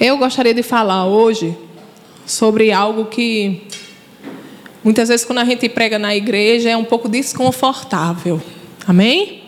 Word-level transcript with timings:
Eu 0.00 0.16
gostaria 0.16 0.54
de 0.54 0.62
falar 0.62 1.06
hoje 1.06 1.56
sobre 2.26 2.72
algo 2.72 3.04
que 3.04 3.62
muitas 4.82 5.08
vezes 5.08 5.24
quando 5.24 5.38
a 5.38 5.44
gente 5.44 5.68
prega 5.68 5.98
na 5.98 6.14
igreja 6.16 6.70
é 6.70 6.76
um 6.76 6.84
pouco 6.84 7.08
desconfortável. 7.08 8.40
Amém? 8.86 9.42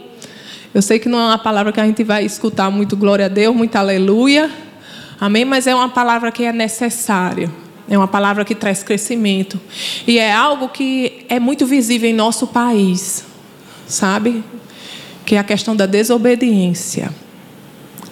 Eu 0.73 0.83
sei 0.83 0.99
que 0.99 1.09
não 1.09 1.19
é 1.19 1.27
uma 1.27 1.39
palavra 1.39 1.73
que 1.73 1.81
a 1.81 1.87
gente 1.87 2.05
vai 2.05 2.25
escutar 2.25 2.71
muito 2.71 2.97
glória 2.97 3.27
a 3.27 3.29
Deus, 3.29 3.55
muito 3.55 3.75
aleluia. 3.77 4.51
Amém? 5.21 5.45
Mas 5.45 5.67
é 5.67 5.75
uma 5.75 5.89
palavra 5.89 6.31
que 6.31 6.45
é 6.45 6.53
necessária. 6.53 7.51
É 7.89 7.97
uma 7.97 8.09
palavra 8.09 8.45
que 8.45 8.55
traz 8.55 8.83
crescimento. 8.83 9.61
E 10.07 10.19
é 10.19 10.33
algo 10.33 10.69
que 10.69 11.25
é 11.29 11.41
muito 11.41 11.67
visível 11.67 12.09
em 12.09 12.13
nosso 12.13 12.47
país. 12.49 13.25
Sabe? 13.87 14.43
Que 15.25 15.37
é 15.37 15.39
a 15.39 15.45
questão 15.45 15.75
da 15.75 15.87
desobediência. 15.87 17.24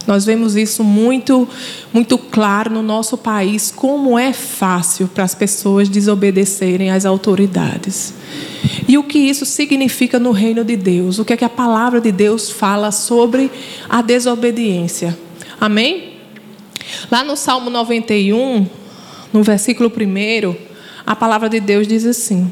Nós 0.06 0.24
vemos 0.24 0.56
isso 0.56 0.82
muito, 0.82 1.48
muito 1.92 2.18
claro 2.18 2.70
no 2.70 2.82
nosso 2.82 3.16
país, 3.16 3.72
como 3.74 4.18
é 4.18 4.32
fácil 4.32 5.08
para 5.08 5.24
as 5.24 5.34
pessoas 5.34 5.88
desobedecerem 5.88 6.90
às 6.90 7.04
autoridades. 7.04 8.14
E 8.88 8.98
o 8.98 9.04
que 9.04 9.18
isso 9.18 9.46
significa 9.46 10.18
no 10.18 10.32
reino 10.32 10.64
de 10.64 10.76
Deus? 10.76 11.18
O 11.18 11.24
que 11.24 11.32
é 11.32 11.36
que 11.36 11.44
a 11.44 11.48
palavra 11.48 12.00
de 12.00 12.10
Deus 12.10 12.50
fala 12.50 12.90
sobre 12.90 13.50
a 13.88 14.02
desobediência? 14.02 15.16
Amém? 15.60 16.14
Lá 17.10 17.22
no 17.22 17.36
Salmo 17.36 17.70
91, 17.70 18.66
no 19.32 19.42
versículo 19.42 19.90
1, 19.90 20.54
a 21.06 21.14
palavra 21.14 21.48
de 21.48 21.60
Deus 21.60 21.86
diz 21.86 22.04
assim: 22.04 22.50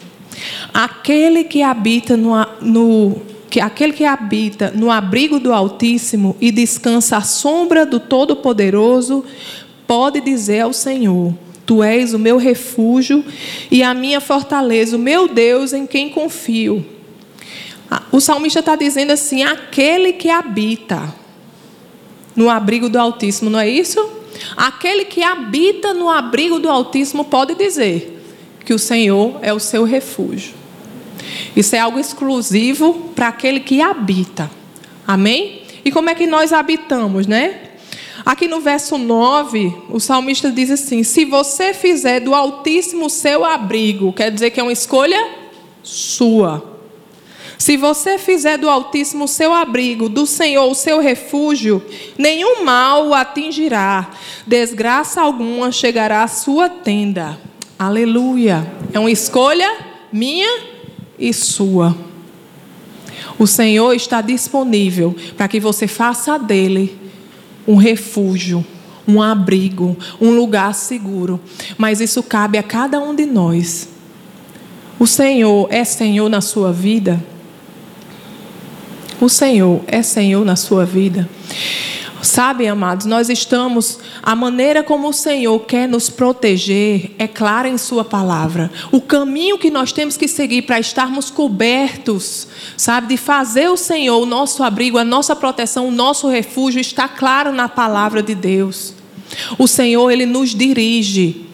Aquele 0.72 1.44
que 1.44 1.62
habita 1.62 2.16
no, 2.16 2.34
no 2.60 3.29
que 3.50 3.60
aquele 3.60 3.92
que 3.92 4.04
habita 4.04 4.70
no 4.70 4.90
abrigo 4.90 5.40
do 5.40 5.52
Altíssimo 5.52 6.36
e 6.40 6.52
descansa 6.52 7.16
à 7.16 7.22
sombra 7.22 7.84
do 7.84 7.98
Todo-Poderoso, 7.98 9.24
pode 9.88 10.20
dizer 10.20 10.60
ao 10.60 10.72
Senhor: 10.72 11.34
Tu 11.66 11.82
és 11.82 12.14
o 12.14 12.18
meu 12.18 12.36
refúgio 12.36 13.24
e 13.68 13.82
a 13.82 13.92
minha 13.92 14.20
fortaleza, 14.20 14.96
o 14.96 15.00
meu 15.00 15.26
Deus 15.26 15.72
em 15.72 15.84
quem 15.84 16.08
confio. 16.08 16.86
O 18.12 18.20
salmista 18.20 18.60
está 18.60 18.76
dizendo 18.76 19.10
assim: 19.10 19.42
aquele 19.42 20.12
que 20.12 20.30
habita 20.30 21.12
no 22.36 22.48
abrigo 22.48 22.88
do 22.88 22.98
Altíssimo, 22.98 23.50
não 23.50 23.58
é 23.58 23.68
isso? 23.68 24.00
Aquele 24.56 25.04
que 25.04 25.24
habita 25.24 25.92
no 25.92 26.08
abrigo 26.08 26.60
do 26.60 26.68
Altíssimo 26.68 27.24
pode 27.24 27.56
dizer 27.56 28.22
que 28.64 28.72
o 28.72 28.78
Senhor 28.78 29.40
é 29.42 29.52
o 29.52 29.58
seu 29.58 29.82
refúgio. 29.82 30.59
Isso 31.54 31.76
é 31.76 31.78
algo 31.78 31.98
exclusivo 31.98 33.12
para 33.14 33.28
aquele 33.28 33.60
que 33.60 33.80
habita. 33.80 34.50
Amém? 35.06 35.62
E 35.84 35.90
como 35.90 36.10
é 36.10 36.14
que 36.14 36.26
nós 36.26 36.52
habitamos, 36.52 37.26
né? 37.26 37.70
Aqui 38.24 38.46
no 38.46 38.60
verso 38.60 38.98
9, 38.98 39.74
o 39.88 39.98
salmista 39.98 40.52
diz 40.52 40.70
assim: 40.70 41.02
Se 41.02 41.24
você 41.24 41.72
fizer 41.72 42.20
do 42.20 42.34
Altíssimo 42.34 43.08
seu 43.08 43.44
abrigo, 43.44 44.12
quer 44.12 44.30
dizer 44.30 44.50
que 44.50 44.60
é 44.60 44.62
uma 44.62 44.72
escolha 44.72 45.18
sua. 45.82 46.70
Se 47.60 47.76
você 47.76 48.16
fizer 48.16 48.56
do 48.56 48.70
Altíssimo 48.70 49.28
seu 49.28 49.52
abrigo, 49.52 50.08
do 50.08 50.26
Senhor 50.26 50.64
o 50.70 50.74
seu 50.74 50.98
refúgio, 50.98 51.84
nenhum 52.16 52.64
mal 52.64 53.08
o 53.08 53.14
atingirá, 53.14 54.10
desgraça 54.46 55.20
alguma 55.20 55.70
chegará 55.70 56.22
à 56.22 56.28
sua 56.28 56.70
tenda. 56.70 57.38
Aleluia. 57.78 58.66
É 58.92 58.98
uma 58.98 59.10
escolha 59.10 59.76
minha 60.10 60.48
e 61.20 61.32
sua. 61.34 61.96
O 63.38 63.46
Senhor 63.46 63.94
está 63.94 64.20
disponível 64.20 65.14
para 65.36 65.46
que 65.46 65.60
você 65.60 65.86
faça 65.86 66.38
dele 66.38 66.98
um 67.66 67.76
refúgio, 67.76 68.64
um 69.06 69.22
abrigo, 69.22 69.96
um 70.20 70.30
lugar 70.30 70.74
seguro. 70.74 71.40
Mas 71.76 72.00
isso 72.00 72.22
cabe 72.22 72.58
a 72.58 72.62
cada 72.62 72.98
um 72.98 73.14
de 73.14 73.26
nós. 73.26 73.88
O 74.98 75.06
Senhor 75.06 75.68
é 75.70 75.84
Senhor 75.84 76.28
na 76.28 76.40
sua 76.40 76.72
vida? 76.72 77.22
O 79.20 79.28
Senhor 79.28 79.82
é 79.86 80.02
Senhor 80.02 80.44
na 80.44 80.56
sua 80.56 80.84
vida? 80.84 81.28
Sabe, 82.22 82.68
amados, 82.68 83.06
nós 83.06 83.28
estamos, 83.30 83.98
a 84.22 84.36
maneira 84.36 84.82
como 84.82 85.08
o 85.08 85.12
Senhor 85.12 85.58
quer 85.60 85.88
nos 85.88 86.10
proteger 86.10 87.12
é 87.18 87.26
clara 87.26 87.68
em 87.68 87.78
Sua 87.78 88.04
palavra. 88.04 88.70
O 88.92 89.00
caminho 89.00 89.58
que 89.58 89.70
nós 89.70 89.90
temos 89.92 90.16
que 90.16 90.28
seguir 90.28 90.62
para 90.62 90.78
estarmos 90.78 91.30
cobertos, 91.30 92.46
sabe, 92.76 93.08
de 93.08 93.16
fazer 93.16 93.68
o 93.68 93.76
Senhor 93.76 94.18
o 94.20 94.26
nosso 94.26 94.62
abrigo, 94.62 94.98
a 94.98 95.04
nossa 95.04 95.34
proteção, 95.34 95.88
o 95.88 95.92
nosso 95.92 96.28
refúgio, 96.28 96.80
está 96.80 97.08
claro 97.08 97.52
na 97.52 97.68
palavra 97.68 98.22
de 98.22 98.34
Deus. 98.34 98.94
O 99.58 99.66
Senhor, 99.66 100.10
Ele 100.10 100.26
nos 100.26 100.54
dirige 100.54 101.49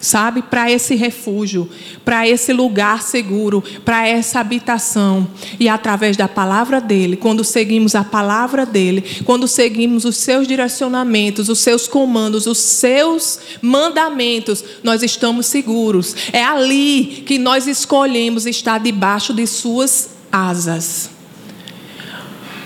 sabe, 0.00 0.42
para 0.42 0.70
esse 0.70 0.94
refúgio, 0.94 1.68
para 2.04 2.26
esse 2.26 2.52
lugar 2.52 3.02
seguro, 3.02 3.62
para 3.84 4.08
essa 4.08 4.40
habitação. 4.40 5.28
E 5.58 5.68
através 5.68 6.16
da 6.16 6.26
palavra 6.26 6.80
dele, 6.80 7.16
quando 7.16 7.44
seguimos 7.44 7.94
a 7.94 8.02
palavra 8.02 8.64
dele, 8.64 9.04
quando 9.24 9.46
seguimos 9.46 10.04
os 10.04 10.16
seus 10.16 10.48
direcionamentos, 10.48 11.48
os 11.48 11.58
seus 11.58 11.86
comandos, 11.86 12.46
os 12.46 12.58
seus 12.58 13.38
mandamentos, 13.60 14.64
nós 14.82 15.02
estamos 15.02 15.46
seguros. 15.46 16.16
É 16.32 16.42
ali 16.42 17.22
que 17.26 17.38
nós 17.38 17.66
escolhemos 17.66 18.46
estar 18.46 18.78
debaixo 18.78 19.34
de 19.34 19.46
suas 19.46 20.10
asas. 20.32 21.10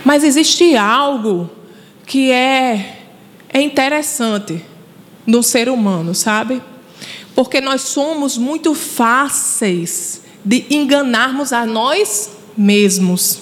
Mas 0.05 0.23
existe 0.23 0.77
algo 0.77 1.51
que 2.07 2.31
é, 2.31 2.99
é 3.49 3.61
interessante 3.63 4.63
no 5.27 5.43
ser 5.43 5.69
humano, 5.69 6.15
sabe? 6.15 6.61
Porque 7.35 7.61
nós 7.61 7.83
somos 7.83 8.39
muito 8.39 8.75
fáceis 8.75 10.23
de 10.45 10.67
enganarmos 10.71 11.53
a 11.53 11.67
nós 11.67 12.31
mesmos. 12.57 13.41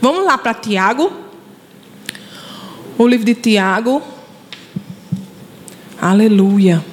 Vamos 0.00 0.24
lá 0.24 0.36
para 0.36 0.54
Tiago. 0.54 1.12
O 2.98 3.06
livro 3.06 3.24
de 3.24 3.34
Tiago. 3.34 4.02
Aleluia. 6.00 6.84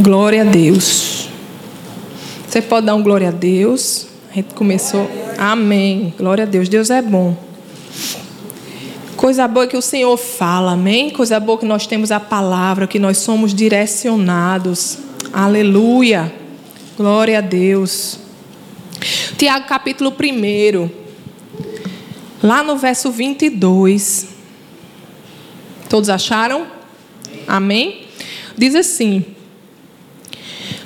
Glória 0.00 0.42
a 0.42 0.44
Deus. 0.44 1.28
Você 2.48 2.62
pode 2.62 2.86
dar 2.86 2.94
um 2.94 3.02
glória 3.02 3.28
a 3.28 3.30
Deus? 3.30 4.06
A 4.30 4.34
gente 4.34 4.54
começou. 4.54 5.08
Amém. 5.38 6.14
Glória 6.18 6.44
a 6.44 6.46
Deus. 6.46 6.68
Deus 6.68 6.90
é 6.90 7.02
bom. 7.02 7.36
Coisa 9.16 9.46
boa 9.46 9.66
que 9.66 9.76
o 9.76 9.82
Senhor 9.82 10.16
fala, 10.16 10.72
amém? 10.72 11.10
Coisa 11.10 11.38
boa 11.38 11.58
que 11.58 11.66
nós 11.66 11.86
temos 11.86 12.10
a 12.10 12.18
palavra, 12.18 12.86
que 12.86 12.98
nós 12.98 13.18
somos 13.18 13.54
direcionados. 13.54 14.98
Aleluia. 15.32 16.32
Glória 16.96 17.38
a 17.38 17.40
Deus. 17.40 18.18
Tiago 19.36 19.66
capítulo 19.66 20.10
1. 20.10 20.90
Lá 22.42 22.62
no 22.62 22.76
verso 22.76 23.10
22. 23.10 24.28
Todos 25.88 26.08
acharam? 26.08 26.66
Amém? 27.46 28.06
Diz 28.56 28.74
assim: 28.74 29.24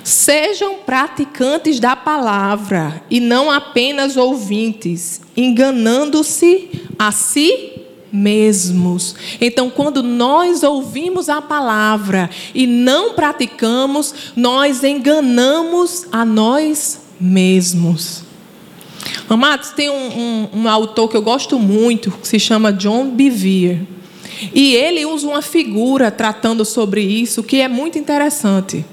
Sejam 0.03 0.78
praticantes 0.78 1.78
da 1.78 1.94
palavra 1.94 3.03
e 3.08 3.20
não 3.20 3.50
apenas 3.50 4.16
ouvintes, 4.16 5.20
enganando-se 5.37 6.82
a 6.98 7.12
si 7.12 7.75
mesmos. 8.16 9.15
Então, 9.41 9.69
quando 9.69 10.03
nós 10.03 10.62
ouvimos 10.62 11.28
a 11.28 11.43
palavra 11.43 12.31
e 12.54 12.66
não 12.66 13.12
praticamos, 13.15 14.32
nós 14.34 14.82
enganamos 14.82 16.06
a 16.10 16.25
nós 16.25 17.00
mesmos. 17.21 18.25
Amados, 19.28 19.71
tem 19.71 19.91
um, 19.91 19.94
um, 19.94 20.49
um 20.60 20.69
autor 20.69 21.09
que 21.09 21.16
eu 21.16 21.22
gosto 21.22 21.59
muito, 21.59 22.10
que 22.10 22.26
se 22.26 22.38
chama 22.38 22.72
John 22.72 23.11
Bevere. 23.11 23.87
E 24.55 24.75
ele 24.75 25.05
usa 25.06 25.26
uma 25.26 25.43
figura 25.43 26.11
tratando 26.11 26.64
sobre 26.64 27.02
isso 27.02 27.43
que 27.43 27.61
é 27.61 27.69
muito 27.69 27.99
interessante. 27.99 28.85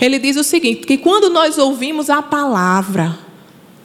Ele 0.00 0.18
diz 0.18 0.36
o 0.36 0.44
seguinte: 0.44 0.86
que 0.86 0.98
quando 0.98 1.28
nós 1.30 1.58
ouvimos 1.58 2.08
a 2.10 2.22
palavra, 2.22 3.18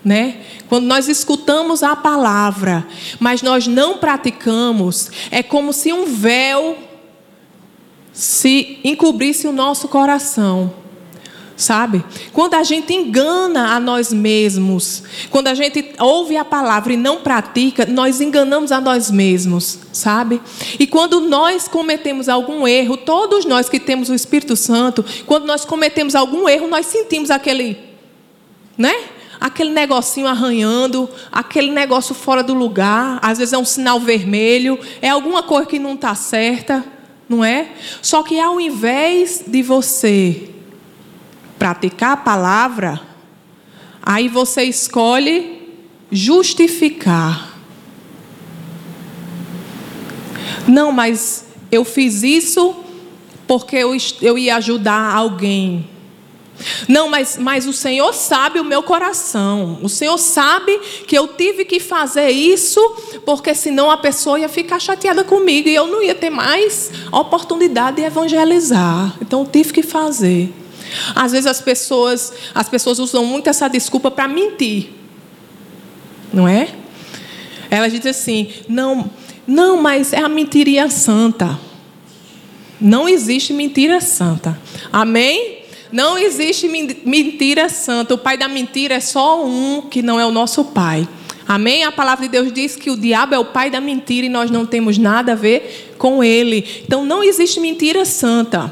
né? 0.03 0.37
Quando 0.67 0.85
nós 0.85 1.07
escutamos 1.07 1.83
a 1.83 1.95
palavra, 1.95 2.87
mas 3.19 3.41
nós 3.41 3.67
não 3.67 3.97
praticamos, 3.97 5.11
é 5.31 5.43
como 5.43 5.73
se 5.73 5.91
um 5.91 6.05
véu 6.05 6.77
se 8.13 8.79
encobrisse 8.83 9.47
o 9.47 9.51
nosso 9.51 9.87
coração. 9.87 10.73
Sabe? 11.55 12.01
Quando 12.31 12.53
a 12.53 12.63
gente 12.63 12.93
engana 12.93 13.75
a 13.75 13.81
nós 13.81 14.13
mesmos, 14.13 15.03
quando 15.29 15.47
a 15.47 15.53
gente 15.53 15.93
ouve 15.99 16.37
a 16.37 16.45
palavra 16.45 16.93
e 16.93 16.97
não 16.97 17.17
pratica, 17.17 17.85
nós 17.85 18.21
enganamos 18.21 18.71
a 18.71 18.79
nós 18.79 19.11
mesmos, 19.11 19.77
sabe? 19.91 20.41
E 20.79 20.87
quando 20.87 21.19
nós 21.19 21.67
cometemos 21.67 22.29
algum 22.29 22.65
erro, 22.65 22.95
todos 22.95 23.43
nós 23.43 23.67
que 23.67 23.77
temos 23.77 24.07
o 24.07 24.15
Espírito 24.15 24.55
Santo, 24.55 25.03
quando 25.25 25.45
nós 25.45 25.65
cometemos 25.65 26.15
algum 26.15 26.47
erro, 26.47 26.69
nós 26.69 26.85
sentimos 26.85 27.29
aquele, 27.29 27.77
né? 28.77 28.95
Aquele 29.39 29.71
negocinho 29.71 30.27
arranhando, 30.27 31.09
aquele 31.31 31.71
negócio 31.71 32.13
fora 32.13 32.43
do 32.43 32.53
lugar, 32.53 33.19
às 33.21 33.37
vezes 33.37 33.53
é 33.53 33.57
um 33.57 33.65
sinal 33.65 33.99
vermelho, 33.99 34.77
é 35.01 35.09
alguma 35.09 35.41
coisa 35.43 35.65
que 35.65 35.79
não 35.79 35.93
está 35.93 36.13
certa, 36.15 36.83
não 37.27 37.43
é? 37.43 37.69
Só 38.01 38.23
que 38.23 38.39
ao 38.39 38.59
invés 38.59 39.43
de 39.47 39.61
você 39.61 40.49
praticar 41.57 42.13
a 42.13 42.17
palavra, 42.17 43.01
aí 44.01 44.27
você 44.27 44.63
escolhe 44.63 45.77
justificar. 46.11 47.57
Não, 50.67 50.91
mas 50.91 51.45
eu 51.71 51.85
fiz 51.85 52.23
isso 52.23 52.75
porque 53.47 53.75
eu, 53.75 53.95
eu 54.21 54.37
ia 54.37 54.57
ajudar 54.57 55.13
alguém. 55.13 55.89
Não, 56.87 57.07
mas, 57.09 57.37
mas 57.37 57.65
o 57.65 57.73
Senhor 57.73 58.13
sabe 58.13 58.59
o 58.59 58.63
meu 58.63 58.83
coração. 58.83 59.79
O 59.81 59.89
Senhor 59.89 60.17
sabe 60.17 60.77
que 61.07 61.17
eu 61.17 61.27
tive 61.27 61.65
que 61.65 61.79
fazer 61.79 62.29
isso, 62.29 62.79
porque 63.25 63.53
senão 63.55 63.89
a 63.89 63.97
pessoa 63.97 64.39
ia 64.39 64.49
ficar 64.49 64.79
chateada 64.79 65.23
comigo 65.23 65.69
e 65.69 65.75
eu 65.75 65.87
não 65.87 66.01
ia 66.03 66.15
ter 66.15 66.29
mais 66.29 66.91
oportunidade 67.11 67.97
de 67.97 68.03
evangelizar. 68.03 69.15
Então 69.21 69.41
eu 69.41 69.47
tive 69.47 69.73
que 69.73 69.83
fazer. 69.83 70.53
Às 71.15 71.31
vezes 71.31 71.45
as 71.45 71.61
pessoas, 71.61 72.33
as 72.53 72.67
pessoas 72.67 72.99
usam 72.99 73.25
muito 73.25 73.49
essa 73.49 73.67
desculpa 73.67 74.09
para 74.11 74.27
mentir. 74.27 74.89
Não 76.33 76.47
é? 76.47 76.69
Elas 77.69 77.91
dizem 77.91 78.09
assim: 78.09 78.49
"Não, 78.67 79.09
não, 79.47 79.81
mas 79.81 80.13
é 80.13 80.19
a 80.19 80.29
mentiria 80.29 80.89
santa". 80.89 81.59
Não 82.81 83.09
existe 83.09 83.51
mentira 83.51 83.99
santa. 83.99 84.59
Amém? 84.91 85.58
Não 85.91 86.17
existe 86.17 86.67
mentira 86.67 87.67
santa. 87.69 88.13
O 88.13 88.17
pai 88.17 88.37
da 88.37 88.47
mentira 88.47 88.95
é 88.95 88.99
só 88.99 89.43
um 89.43 89.81
que 89.81 90.01
não 90.01 90.19
é 90.19 90.25
o 90.25 90.31
nosso 90.31 90.65
pai. 90.65 91.07
Amém? 91.47 91.83
A 91.83 91.91
palavra 91.91 92.25
de 92.25 92.31
Deus 92.31 92.53
diz 92.53 92.75
que 92.75 92.91
o 92.91 92.97
diabo 92.97 93.33
é 93.33 93.39
o 93.39 93.45
pai 93.45 93.71
da 93.71 93.81
mentira 93.81 94.27
e 94.27 94.29
nós 94.29 94.51
não 94.51 94.67
temos 94.67 94.99
nada 94.99 95.31
a 95.31 95.35
ver 95.35 95.95
com 95.97 96.23
ele. 96.23 96.83
Então 96.85 97.03
não 97.03 97.23
existe 97.23 97.59
mentira 97.59 98.05
santa. 98.05 98.71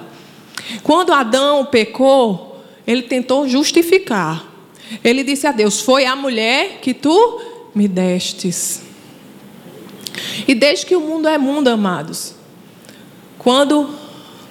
Quando 0.83 1.11
Adão 1.11 1.65
pecou, 1.65 2.63
ele 2.85 3.01
tentou 3.01 3.47
justificar. 3.47 4.45
Ele 5.03 5.23
disse 5.23 5.47
a 5.47 5.51
Deus: 5.51 5.81
Foi 5.81 6.05
a 6.05 6.15
mulher 6.15 6.79
que 6.79 6.93
tu 6.93 7.41
me 7.73 7.87
destes. 7.87 8.83
E 10.47 10.53
desde 10.53 10.85
que 10.85 10.95
o 10.95 11.01
mundo 11.01 11.27
é 11.27 11.37
mundo, 11.37 11.67
amados, 11.67 12.35
quando 13.37 13.89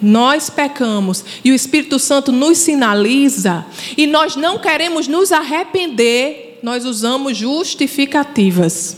nós 0.01 0.51
pecamos 0.51 1.25
e 1.45 1.51
o 1.51 1.55
Espírito 1.55 1.99
Santo 1.99 2.31
nos 2.33 2.59
sinaliza 2.59 3.65
e 3.97 4.07
nós 4.07 4.37
não 4.37 4.59
queremos 4.59 5.09
nos 5.09 5.33
arrepender, 5.33 6.59
nós 6.63 6.85
usamos 6.85 7.37
justificativas. 7.37 8.97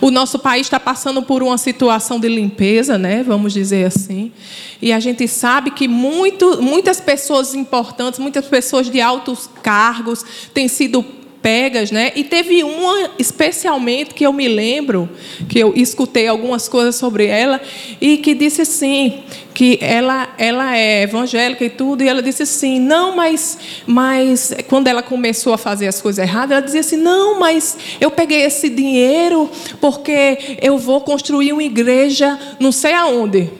O 0.00 0.10
nosso 0.10 0.38
país 0.38 0.66
está 0.66 0.78
passando 0.78 1.22
por 1.22 1.42
uma 1.42 1.56
situação 1.56 2.20
de 2.20 2.28
limpeza, 2.28 2.98
né? 2.98 3.22
Vamos 3.22 3.52
dizer 3.52 3.86
assim. 3.86 4.32
E 4.80 4.92
a 4.92 5.00
gente 5.00 5.26
sabe 5.26 5.70
que 5.70 5.88
muito, 5.88 6.60
muitas 6.62 7.00
pessoas 7.00 7.54
importantes, 7.54 8.18
muitas 8.18 8.46
pessoas 8.46 8.90
de 8.90 9.00
altos 9.00 9.48
cargos 9.62 10.24
têm 10.52 10.68
sido 10.68 11.04
pegas, 11.42 11.90
né? 11.90 12.12
E 12.14 12.22
teve 12.22 12.62
uma 12.62 13.10
especialmente 13.18 14.14
que 14.14 14.24
eu 14.24 14.32
me 14.32 14.46
lembro, 14.46 15.10
que 15.48 15.58
eu 15.58 15.72
escutei 15.74 16.28
algumas 16.28 16.68
coisas 16.68 16.94
sobre 16.94 17.26
ela 17.26 17.60
e 18.00 18.18
que 18.18 18.32
disse 18.32 18.62
assim, 18.62 19.24
que 19.52 19.78
ela 19.82 20.32
ela 20.38 20.76
é 20.76 21.02
evangélica 21.02 21.64
e 21.64 21.70
tudo, 21.70 22.02
e 22.02 22.08
ela 22.08 22.22
disse 22.22 22.44
assim: 22.44 22.78
"Não, 22.78 23.16
mas 23.16 23.58
mas 23.86 24.54
quando 24.68 24.86
ela 24.86 25.02
começou 25.02 25.52
a 25.52 25.58
fazer 25.58 25.88
as 25.88 26.00
coisas 26.00 26.24
erradas, 26.24 26.52
ela 26.52 26.62
dizia 26.64 26.80
assim: 26.80 26.96
"Não, 26.96 27.40
mas 27.40 27.76
eu 28.00 28.10
peguei 28.10 28.42
esse 28.42 28.68
dinheiro 28.68 29.50
porque 29.80 30.58
eu 30.62 30.78
vou 30.78 31.00
construir 31.00 31.52
uma 31.52 31.64
igreja 31.64 32.38
não 32.60 32.70
sei 32.70 32.94
aonde". 32.94 33.50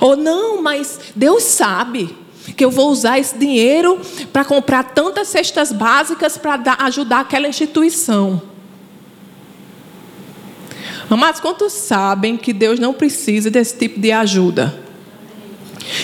Ou 0.00 0.16
não, 0.16 0.62
mas 0.62 1.00
Deus 1.16 1.42
sabe 1.42 2.21
que 2.56 2.64
eu 2.64 2.70
vou 2.70 2.90
usar 2.90 3.18
esse 3.18 3.36
dinheiro 3.38 4.00
para 4.32 4.44
comprar 4.44 4.82
tantas 4.94 5.28
cestas 5.28 5.72
básicas 5.72 6.36
para 6.36 6.76
ajudar 6.80 7.20
aquela 7.20 7.48
instituição. 7.48 8.42
Amados, 11.08 11.40
quantos 11.40 11.72
sabem 11.72 12.36
que 12.36 12.52
Deus 12.52 12.78
não 12.78 12.94
precisa 12.94 13.50
desse 13.50 13.76
tipo 13.76 14.00
de 14.00 14.10
ajuda? 14.10 14.82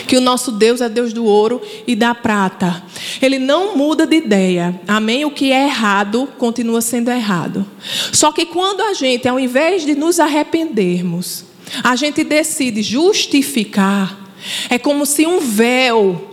Que 0.06 0.16
o 0.16 0.20
nosso 0.20 0.52
Deus 0.52 0.80
é 0.80 0.88
Deus 0.88 1.12
do 1.12 1.24
ouro 1.24 1.62
e 1.86 1.96
da 1.96 2.14
prata. 2.14 2.82
Ele 3.22 3.38
não 3.38 3.76
muda 3.76 4.06
de 4.06 4.16
ideia. 4.16 4.78
Amém? 4.86 5.24
O 5.24 5.30
que 5.30 5.50
é 5.50 5.64
errado 5.64 6.28
continua 6.36 6.82
sendo 6.82 7.10
errado. 7.10 7.64
Só 8.12 8.32
que 8.32 8.44
quando 8.44 8.82
a 8.82 8.92
gente, 8.92 9.26
ao 9.26 9.40
invés 9.40 9.86
de 9.86 9.94
nos 9.94 10.20
arrependermos, 10.20 11.44
a 11.82 11.96
gente 11.96 12.22
decide 12.24 12.82
justificar, 12.82 14.28
é 14.68 14.78
como 14.78 15.06
se 15.06 15.26
um 15.26 15.40
véu 15.40 16.27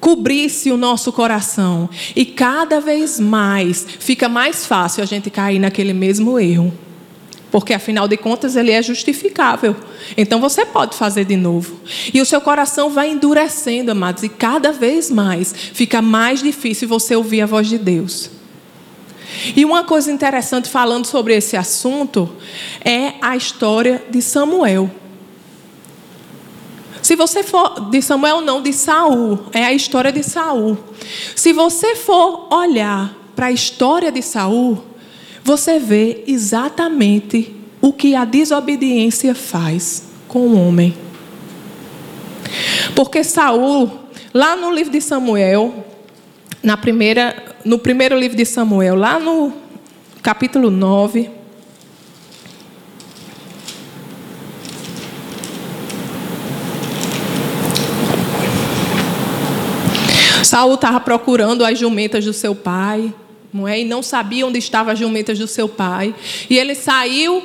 cobrisse 0.00 0.72
o 0.72 0.76
nosso 0.76 1.12
coração. 1.12 1.88
E 2.16 2.24
cada 2.24 2.80
vez 2.80 3.20
mais 3.20 3.86
fica 4.00 4.28
mais 4.28 4.66
fácil 4.66 5.02
a 5.02 5.06
gente 5.06 5.30
cair 5.30 5.60
naquele 5.60 5.92
mesmo 5.92 6.38
erro. 6.38 6.72
Porque 7.52 7.74
afinal 7.74 8.08
de 8.08 8.16
contas 8.16 8.56
ele 8.56 8.72
é 8.72 8.82
justificável. 8.82 9.76
Então 10.16 10.40
você 10.40 10.64
pode 10.66 10.96
fazer 10.96 11.24
de 11.24 11.36
novo. 11.36 11.78
E 12.12 12.20
o 12.20 12.26
seu 12.26 12.40
coração 12.40 12.90
vai 12.90 13.10
endurecendo, 13.10 13.92
amados, 13.92 14.22
e 14.22 14.28
cada 14.28 14.72
vez 14.72 15.10
mais 15.10 15.54
fica 15.72 16.02
mais 16.02 16.42
difícil 16.42 16.88
você 16.88 17.14
ouvir 17.14 17.42
a 17.42 17.46
voz 17.46 17.68
de 17.68 17.78
Deus. 17.78 18.30
E 19.54 19.64
uma 19.64 19.84
coisa 19.84 20.10
interessante 20.10 20.68
falando 20.68 21.06
sobre 21.06 21.34
esse 21.34 21.56
assunto 21.56 22.28
é 22.84 23.14
a 23.20 23.36
história 23.36 24.02
de 24.10 24.20
Samuel. 24.20 24.90
Se 27.02 27.16
você 27.16 27.42
for 27.42 27.90
de 27.90 28.00
Samuel 28.00 28.40
não, 28.40 28.62
de 28.62 28.72
Saul, 28.72 29.46
é 29.52 29.64
a 29.64 29.72
história 29.72 30.12
de 30.12 30.22
Saul. 30.22 30.78
Se 31.34 31.52
você 31.52 31.96
for 31.96 32.46
olhar 32.52 33.14
para 33.34 33.46
a 33.46 33.52
história 33.52 34.12
de 34.12 34.22
Saul, 34.22 34.82
você 35.42 35.80
vê 35.80 36.22
exatamente 36.28 37.54
o 37.80 37.92
que 37.92 38.14
a 38.14 38.24
desobediência 38.24 39.34
faz 39.34 40.04
com 40.28 40.46
o 40.46 40.68
homem. 40.68 40.96
Porque 42.94 43.24
Saul, 43.24 43.90
lá 44.32 44.54
no 44.54 44.70
livro 44.70 44.92
de 44.92 45.00
Samuel, 45.00 45.84
na 46.62 46.76
primeira, 46.76 47.56
no 47.64 47.78
primeiro 47.78 48.16
livro 48.16 48.36
de 48.36 48.44
Samuel, 48.44 48.94
lá 48.94 49.18
no 49.18 49.52
capítulo 50.22 50.70
9, 50.70 51.28
Saul 60.52 60.74
estava 60.74 61.00
procurando 61.00 61.64
as 61.64 61.78
jumentas 61.78 62.26
do 62.26 62.32
seu 62.34 62.54
pai, 62.54 63.10
não 63.50 63.66
é? 63.66 63.80
E 63.80 63.86
não 63.86 64.02
sabia 64.02 64.46
onde 64.46 64.58
estavam 64.58 64.92
as 64.92 64.98
jumentas 64.98 65.38
do 65.38 65.46
seu 65.46 65.66
pai. 65.66 66.14
E 66.50 66.58
ele 66.58 66.74
saiu 66.74 67.42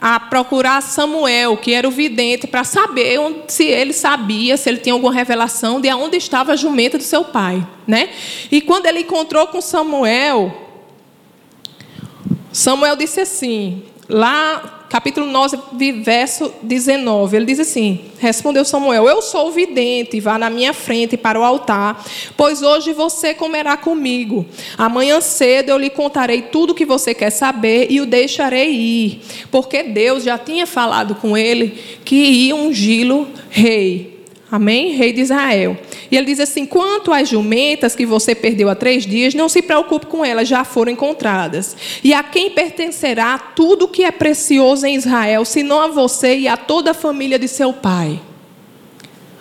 a 0.00 0.18
procurar 0.18 0.80
Samuel, 0.80 1.56
que 1.56 1.72
era 1.72 1.86
o 1.86 1.90
vidente, 1.92 2.48
para 2.48 2.64
saber 2.64 3.20
se 3.46 3.62
ele 3.62 3.92
sabia, 3.92 4.56
se 4.56 4.68
ele 4.68 4.78
tinha 4.78 4.92
alguma 4.92 5.12
revelação 5.12 5.80
de 5.80 5.88
onde 5.94 6.16
estava 6.16 6.54
a 6.54 6.56
jumenta 6.56 6.98
do 6.98 7.04
seu 7.04 7.22
pai, 7.22 7.64
né? 7.86 8.08
E 8.50 8.60
quando 8.60 8.86
ele 8.86 9.02
encontrou 9.02 9.46
com 9.46 9.60
Samuel, 9.60 10.52
Samuel 12.52 12.96
disse 12.96 13.20
assim: 13.20 13.84
lá, 14.08 14.81
capítulo 14.92 15.26
9, 15.26 15.92
verso 16.02 16.52
19. 16.62 17.34
Ele 17.34 17.46
diz 17.46 17.58
assim: 17.58 18.00
Respondeu 18.18 18.62
Samuel: 18.62 19.08
Eu 19.08 19.22
sou 19.22 19.48
o 19.48 19.50
vidente, 19.50 20.20
vá 20.20 20.38
na 20.38 20.50
minha 20.50 20.74
frente 20.74 21.16
para 21.16 21.40
o 21.40 21.42
altar, 21.42 22.04
pois 22.36 22.60
hoje 22.60 22.92
você 22.92 23.32
comerá 23.32 23.74
comigo. 23.74 24.44
Amanhã 24.76 25.18
cedo 25.22 25.70
eu 25.70 25.78
lhe 25.78 25.88
contarei 25.88 26.42
tudo 26.42 26.72
o 26.72 26.74
que 26.74 26.84
você 26.84 27.14
quer 27.14 27.30
saber 27.30 27.86
e 27.90 28.02
o 28.02 28.06
deixarei 28.06 28.70
ir, 28.70 29.20
porque 29.50 29.82
Deus 29.82 30.24
já 30.24 30.36
tinha 30.36 30.66
falado 30.66 31.14
com 31.14 31.38
ele 31.38 31.70
que 32.04 32.14
ia 32.14 32.54
ungí-lo 32.54 33.26
rei. 33.48 34.20
Amém? 34.50 34.92
Rei 34.94 35.14
de 35.14 35.22
Israel. 35.22 35.78
E 36.12 36.16
ele 36.16 36.26
diz 36.26 36.40
assim: 36.40 36.66
quanto 36.66 37.10
às 37.10 37.26
jumentas 37.26 37.96
que 37.96 38.04
você 38.04 38.34
perdeu 38.34 38.68
há 38.68 38.74
três 38.74 39.06
dias, 39.06 39.32
não 39.32 39.48
se 39.48 39.62
preocupe 39.62 40.04
com 40.04 40.22
elas, 40.22 40.46
já 40.46 40.62
foram 40.62 40.92
encontradas. 40.92 41.74
E 42.04 42.12
a 42.12 42.22
quem 42.22 42.50
pertencerá 42.50 43.38
tudo 43.38 43.88
que 43.88 44.04
é 44.04 44.10
precioso 44.10 44.84
em 44.84 44.94
Israel, 44.94 45.42
senão 45.46 45.80
a 45.80 45.88
você 45.88 46.36
e 46.36 46.46
a 46.46 46.56
toda 46.58 46.90
a 46.90 46.94
família 46.94 47.38
de 47.38 47.48
seu 47.48 47.72
pai? 47.72 48.20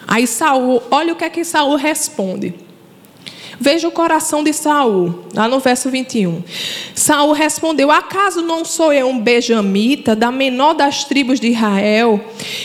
Aí 0.08 0.26
Saul, 0.26 0.82
olha 0.90 1.12
o 1.12 1.16
que 1.18 1.26
é 1.26 1.30
que 1.30 1.44
Saul 1.44 1.76
responde. 1.76 2.56
Veja 3.64 3.88
o 3.88 3.92
coração 3.92 4.44
de 4.44 4.52
Saul, 4.54 5.20
lá 5.36 5.48
no 5.48 5.60
verso 5.60 5.88
21. 5.92 6.42
Saul 6.96 7.32
respondeu: 7.32 7.92
Acaso 7.92 8.42
não 8.42 8.66
sou 8.66 8.92
eu 8.92 9.08
um 9.08 9.20
benjamita, 9.20 10.16
da 10.16 10.32
menor 10.32 10.74
das 10.74 11.04
tribos 11.04 11.40
de 11.40 11.50
Israel, 11.50 12.20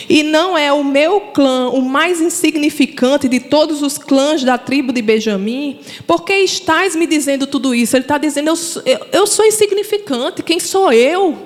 e 0.09 0.23
não 0.23 0.57
é 0.57 0.73
o 0.73 0.83
meu 0.83 1.21
clã 1.35 1.69
o 1.69 1.83
mais 1.83 2.23
insignificante 2.23 3.29
de 3.29 3.41
todos 3.41 3.83
os 3.83 3.99
clãs 3.99 4.43
da 4.43 4.57
tribo 4.57 4.91
de 4.91 5.03
Benjamim? 5.03 5.81
Por 6.07 6.25
que 6.25 6.33
estás 6.33 6.97
me 6.97 7.07
dizendo 7.07 7.47
tudo 7.47 7.75
isso? 7.75 7.95
Ele 7.95 8.05
está 8.05 8.17
dizendo: 8.17 8.49
eu, 8.49 8.57
eu, 8.87 9.07
eu 9.13 9.27
sou 9.27 9.45
insignificante, 9.45 10.43
quem 10.43 10.59
sou 10.59 10.91
eu? 10.91 11.37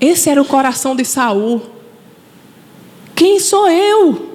Esse 0.00 0.28
era 0.28 0.42
o 0.42 0.44
coração 0.44 0.96
de 0.96 1.04
Saul. 1.04 1.62
Quem 3.14 3.38
sou 3.38 3.70
eu? 3.70 4.29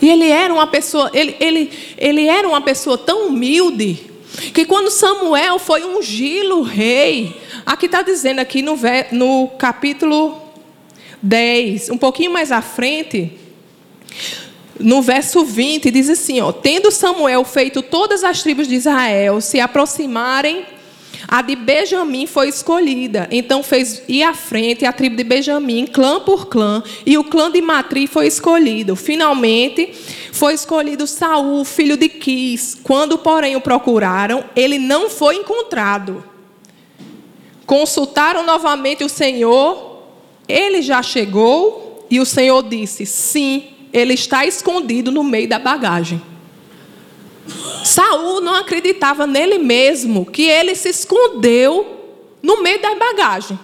E 0.00 0.08
ele 0.08 0.28
era 0.28 0.52
uma 0.52 0.66
pessoa, 0.66 1.10
ele, 1.12 1.36
ele, 1.40 1.70
ele 1.98 2.26
era 2.26 2.48
uma 2.48 2.60
pessoa 2.60 2.96
tão 2.96 3.28
humilde 3.28 4.10
que 4.54 4.64
quando 4.64 4.90
Samuel 4.90 5.58
foi 5.58 5.84
ungí-lo 5.84 6.62
rei, 6.62 7.36
aqui 7.66 7.86
está 7.86 8.00
dizendo 8.02 8.38
aqui 8.38 8.62
no, 8.62 8.78
no 9.12 9.48
capítulo 9.58 10.40
10, 11.22 11.90
um 11.90 11.98
pouquinho 11.98 12.32
mais 12.32 12.50
à 12.50 12.62
frente, 12.62 13.32
no 14.78 15.02
verso 15.02 15.44
20, 15.44 15.90
diz 15.90 16.08
assim: 16.08 16.40
ó, 16.40 16.52
Tendo 16.52 16.90
Samuel 16.90 17.44
feito 17.44 17.82
todas 17.82 18.24
as 18.24 18.42
tribos 18.42 18.66
de 18.66 18.76
Israel 18.76 19.40
se 19.40 19.60
aproximarem 19.60 20.64
a 21.28 21.42
de 21.42 21.56
Benjamim 21.56 22.26
foi 22.26 22.48
escolhida. 22.48 23.28
Então 23.30 23.62
fez 23.62 24.02
ir 24.08 24.22
à 24.22 24.34
frente 24.34 24.84
a 24.84 24.92
tribo 24.92 25.16
de 25.16 25.24
Benjamim, 25.24 25.86
clã 25.86 26.20
por 26.20 26.46
clã, 26.46 26.82
e 27.04 27.16
o 27.18 27.24
clã 27.24 27.50
de 27.50 27.60
Matri 27.60 28.06
foi 28.06 28.26
escolhido. 28.26 28.96
Finalmente 28.96 29.92
foi 30.32 30.54
escolhido 30.54 31.06
Saul, 31.06 31.64
filho 31.64 31.96
de 31.96 32.08
Quis. 32.08 32.78
Quando, 32.82 33.18
porém, 33.18 33.56
o 33.56 33.60
procuraram, 33.60 34.44
ele 34.54 34.78
não 34.78 35.10
foi 35.10 35.36
encontrado. 35.36 36.24
Consultaram 37.66 38.44
novamente 38.44 39.04
o 39.04 39.08
Senhor, 39.08 40.02
ele 40.48 40.82
já 40.82 41.02
chegou, 41.02 42.06
e 42.10 42.18
o 42.18 42.26
Senhor 42.26 42.62
disse: 42.62 43.06
Sim, 43.06 43.64
ele 43.92 44.14
está 44.14 44.44
escondido 44.44 45.12
no 45.12 45.22
meio 45.22 45.48
da 45.48 45.58
bagagem. 45.58 46.20
Saul 47.84 48.40
não 48.40 48.54
acreditava 48.54 49.26
nele 49.26 49.58
mesmo, 49.58 50.26
que 50.26 50.42
ele 50.42 50.74
se 50.74 50.88
escondeu 50.88 51.98
no 52.42 52.62
meio 52.62 52.80
da 52.80 52.94
bagagem. 52.94 53.58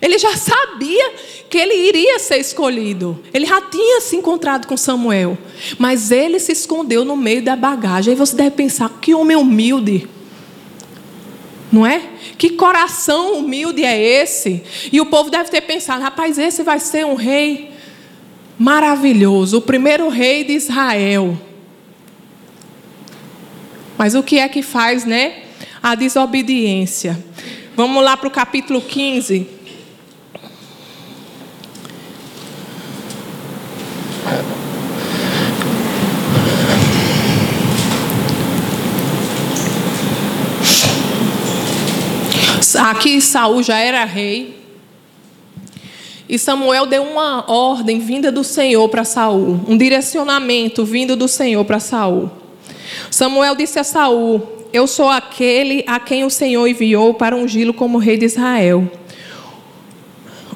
Ele 0.00 0.18
já 0.18 0.34
sabia 0.34 1.12
que 1.50 1.58
ele 1.58 1.74
iria 1.74 2.18
ser 2.18 2.38
escolhido. 2.38 3.22
Ele 3.34 3.44
já 3.44 3.60
tinha 3.60 4.00
se 4.00 4.16
encontrado 4.16 4.66
com 4.66 4.76
Samuel. 4.76 5.36
Mas 5.78 6.10
ele 6.10 6.38
se 6.38 6.52
escondeu 6.52 7.04
no 7.04 7.16
meio 7.16 7.42
da 7.42 7.54
bagagem. 7.54 8.12
Aí 8.12 8.18
você 8.18 8.34
deve 8.34 8.52
pensar: 8.52 8.88
que 9.00 9.14
homem 9.14 9.36
humilde. 9.36 10.08
Não 11.70 11.86
é? 11.86 12.02
Que 12.38 12.50
coração 12.50 13.34
humilde 13.34 13.84
é 13.84 14.00
esse? 14.02 14.62
E 14.90 15.00
o 15.00 15.06
povo 15.06 15.28
deve 15.28 15.50
ter 15.50 15.60
pensado: 15.60 16.02
rapaz, 16.02 16.38
esse 16.38 16.62
vai 16.62 16.80
ser 16.80 17.04
um 17.04 17.14
rei 17.14 17.70
maravilhoso, 18.58 19.58
o 19.58 19.62
primeiro 19.62 20.08
rei 20.08 20.44
de 20.44 20.54
Israel. 20.54 21.38
Mas 24.00 24.14
o 24.14 24.22
que 24.22 24.38
é 24.38 24.48
que 24.48 24.62
faz, 24.62 25.04
né? 25.04 25.42
A 25.82 25.94
desobediência. 25.94 27.22
Vamos 27.76 28.02
lá 28.02 28.16
para 28.16 28.28
o 28.28 28.30
capítulo 28.30 28.80
15. 28.80 29.46
Aqui 42.78 43.20
Saul 43.20 43.62
já 43.62 43.76
era 43.76 44.06
rei. 44.06 44.64
E 46.26 46.38
Samuel 46.38 46.86
deu 46.86 47.02
uma 47.02 47.52
ordem 47.52 47.98
vinda 48.00 48.32
do 48.32 48.42
Senhor 48.42 48.88
para 48.88 49.04
Saul, 49.04 49.60
um 49.68 49.76
direcionamento 49.76 50.86
vindo 50.86 51.14
do 51.14 51.28
Senhor 51.28 51.66
para 51.66 51.78
Saul. 51.78 52.40
Samuel 53.10 53.56
disse 53.56 53.78
a 53.78 53.84
Saul: 53.84 54.42
Eu 54.72 54.86
sou 54.86 55.08
aquele 55.08 55.84
a 55.86 55.98
quem 55.98 56.24
o 56.24 56.30
Senhor 56.30 56.66
enviou 56.66 57.14
para 57.14 57.36
ungí-lo 57.36 57.74
como 57.74 57.98
rei 57.98 58.16
de 58.16 58.26
Israel, 58.26 58.90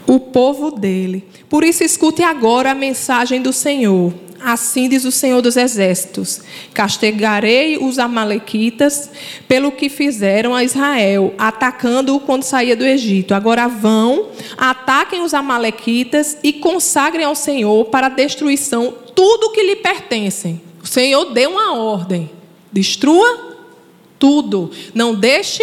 o 0.07 0.21
povo 0.21 0.71
dele. 0.71 1.27
Por 1.49 1.65
isso, 1.65 1.83
escute 1.83 2.23
agora 2.23 2.71
a 2.71 2.75
mensagem 2.75 3.43
do 3.43 3.53
Senhor. 3.53 4.13
Assim 4.45 4.91
diz 4.91 5.07
o 5.07 5.11
Senhor 5.11 5.41
dos 5.41 5.57
Exércitos: 5.57 6.43
Castigarei 6.75 7.79
os 7.79 7.99
Amalequitas 7.99 9.11
pelo 9.49 9.73
que 9.73 9.89
fizeram 9.89 10.55
a 10.55 10.63
Israel, 10.63 11.33
atacando-o 11.39 12.21
quando 12.21 12.43
saía 12.43 12.77
do 12.77 12.85
Egito. 12.85 13.35
Agora 13.35 13.67
vão, 13.67 14.29
ataquem 14.57 15.23
os 15.23 15.33
Amalequitas 15.33 16.37
e 16.43 16.53
consagrem 16.53 17.25
ao 17.25 17.35
Senhor 17.35 17.87
para 17.87 18.07
a 18.07 18.11
destruição 18.11 18.93
tudo 19.15 19.51
que 19.51 19.63
lhe 19.63 19.77
pertencem. 19.77 20.61
O 20.83 20.87
Senhor 20.87 21.33
deu 21.33 21.53
uma 21.53 21.79
ordem: 21.79 22.31
destrua 22.75 23.57
tudo, 24.19 24.71
não 24.93 25.15
deixe 25.15 25.63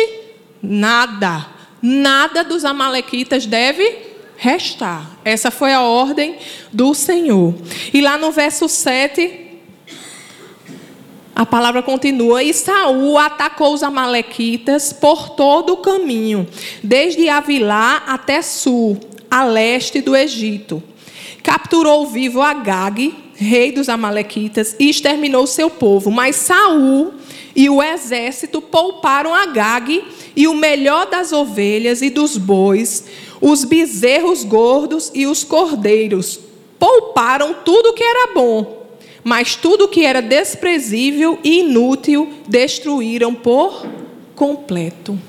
nada. 0.63 1.46
Nada 1.82 2.44
dos 2.44 2.63
amalequitas 2.63 3.46
deve 3.46 3.98
restar. 4.38 5.20
Essa 5.25 5.51
foi 5.51 5.74
a 5.74 5.82
ordem 5.82 6.38
do 6.72 6.94
Senhor. 6.94 7.53
E 7.94 8.01
lá 8.01 8.18
no 8.18 8.32
verso 8.32 8.70
7, 8.70 9.60
a 11.36 11.46
palavra 11.46 11.82
continua: 11.84 12.44
E 12.44 12.53
Saul 12.53 13.18
atacou 13.18 13.74
os 13.74 13.84
amalequitas 13.84 14.94
por 14.94 15.30
todo 15.32 15.74
o 15.74 15.77
caminho, 15.77 16.48
desde 16.84 17.27
Avilá 17.30 18.03
até 18.08 18.41
sul, 18.41 19.00
a 19.30 19.44
leste 19.44 20.01
do 20.01 20.15
Egito. 20.15 20.82
Capturou 21.44 22.06
vivo 22.06 22.41
Agag, 22.41 23.13
rei 23.41 23.71
dos 23.71 23.89
amalequitas, 23.89 24.75
e 24.79 24.89
exterminou 24.89 25.48
seu 25.48 25.69
povo. 25.69 26.12
Mas 26.12 26.36
Saul 26.36 27.13
e 27.55 27.69
o 27.69 27.81
exército 27.81 28.62
pouparam 28.62 29.33
Agag 29.33 30.03
e 30.36 30.48
o 30.48 30.53
melhor 30.53 31.10
das 31.10 31.33
ovelhas 31.33 32.01
e 32.01 32.10
dos 32.10 32.38
bois, 32.38 33.05
os 33.41 33.65
bezerros 33.65 34.43
gordos 34.43 35.12
e 35.13 35.25
os 35.25 35.43
cordeiros. 35.43 36.39
Pouparam 36.79 37.55
tudo 37.65 37.93
que 37.93 38.03
era 38.03 38.33
bom, 38.33 38.88
mas 39.24 39.55
tudo 39.55 39.88
que 39.88 40.05
era 40.05 40.21
desprezível 40.21 41.38
e 41.43 41.60
inútil 41.60 42.29
destruíram 42.48 43.33
por 43.33 43.86
completo. 44.36 45.19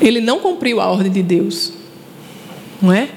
Ele 0.00 0.20
não 0.20 0.38
cumpriu 0.38 0.80
a 0.80 0.90
ordem 0.90 1.10
de 1.10 1.22
Deus, 1.22 1.72
não 2.82 2.92
é? 2.92 3.08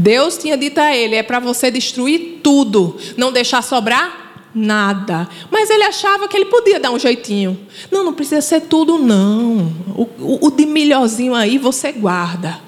Deus 0.00 0.38
tinha 0.38 0.56
dito 0.56 0.78
a 0.78 0.96
ele: 0.96 1.14
é 1.14 1.22
para 1.22 1.38
você 1.38 1.70
destruir 1.70 2.40
tudo, 2.42 2.96
não 3.18 3.30
deixar 3.30 3.62
sobrar 3.62 4.48
nada. 4.54 5.28
Mas 5.50 5.68
ele 5.68 5.84
achava 5.84 6.26
que 6.26 6.36
ele 6.36 6.46
podia 6.46 6.80
dar 6.80 6.90
um 6.90 6.98
jeitinho. 6.98 7.60
Não, 7.90 8.02
não 8.02 8.14
precisa 8.14 8.40
ser 8.40 8.62
tudo, 8.62 8.98
não. 8.98 9.70
O, 9.94 10.08
o, 10.18 10.46
o 10.46 10.50
de 10.50 10.64
melhorzinho 10.64 11.34
aí 11.34 11.58
você 11.58 11.92
guarda. 11.92 12.58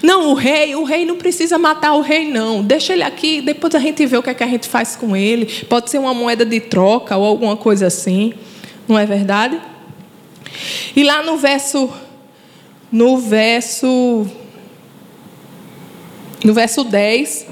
Não, 0.00 0.30
o 0.30 0.34
rei, 0.34 0.76
o 0.76 0.84
rei 0.84 1.04
não 1.04 1.16
precisa 1.16 1.58
matar 1.58 1.94
o 1.94 2.00
rei, 2.00 2.30
não. 2.30 2.62
Deixa 2.62 2.92
ele 2.92 3.02
aqui, 3.02 3.40
depois 3.40 3.74
a 3.74 3.80
gente 3.80 4.06
vê 4.06 4.16
o 4.16 4.22
que, 4.22 4.30
é 4.30 4.34
que 4.34 4.44
a 4.44 4.48
gente 4.48 4.68
faz 4.68 4.94
com 4.94 5.16
ele. 5.16 5.46
Pode 5.64 5.90
ser 5.90 5.98
uma 5.98 6.14
moeda 6.14 6.44
de 6.44 6.60
troca 6.60 7.16
ou 7.16 7.24
alguma 7.24 7.56
coisa 7.56 7.88
assim. 7.88 8.34
Não 8.86 8.96
é 8.96 9.04
verdade? 9.04 9.60
E 10.94 11.02
lá 11.02 11.24
no 11.24 11.36
verso. 11.36 11.90
No 12.90 13.16
verso 13.16 14.26
no 16.44 16.52
verso 16.52 16.84
10, 16.84 17.46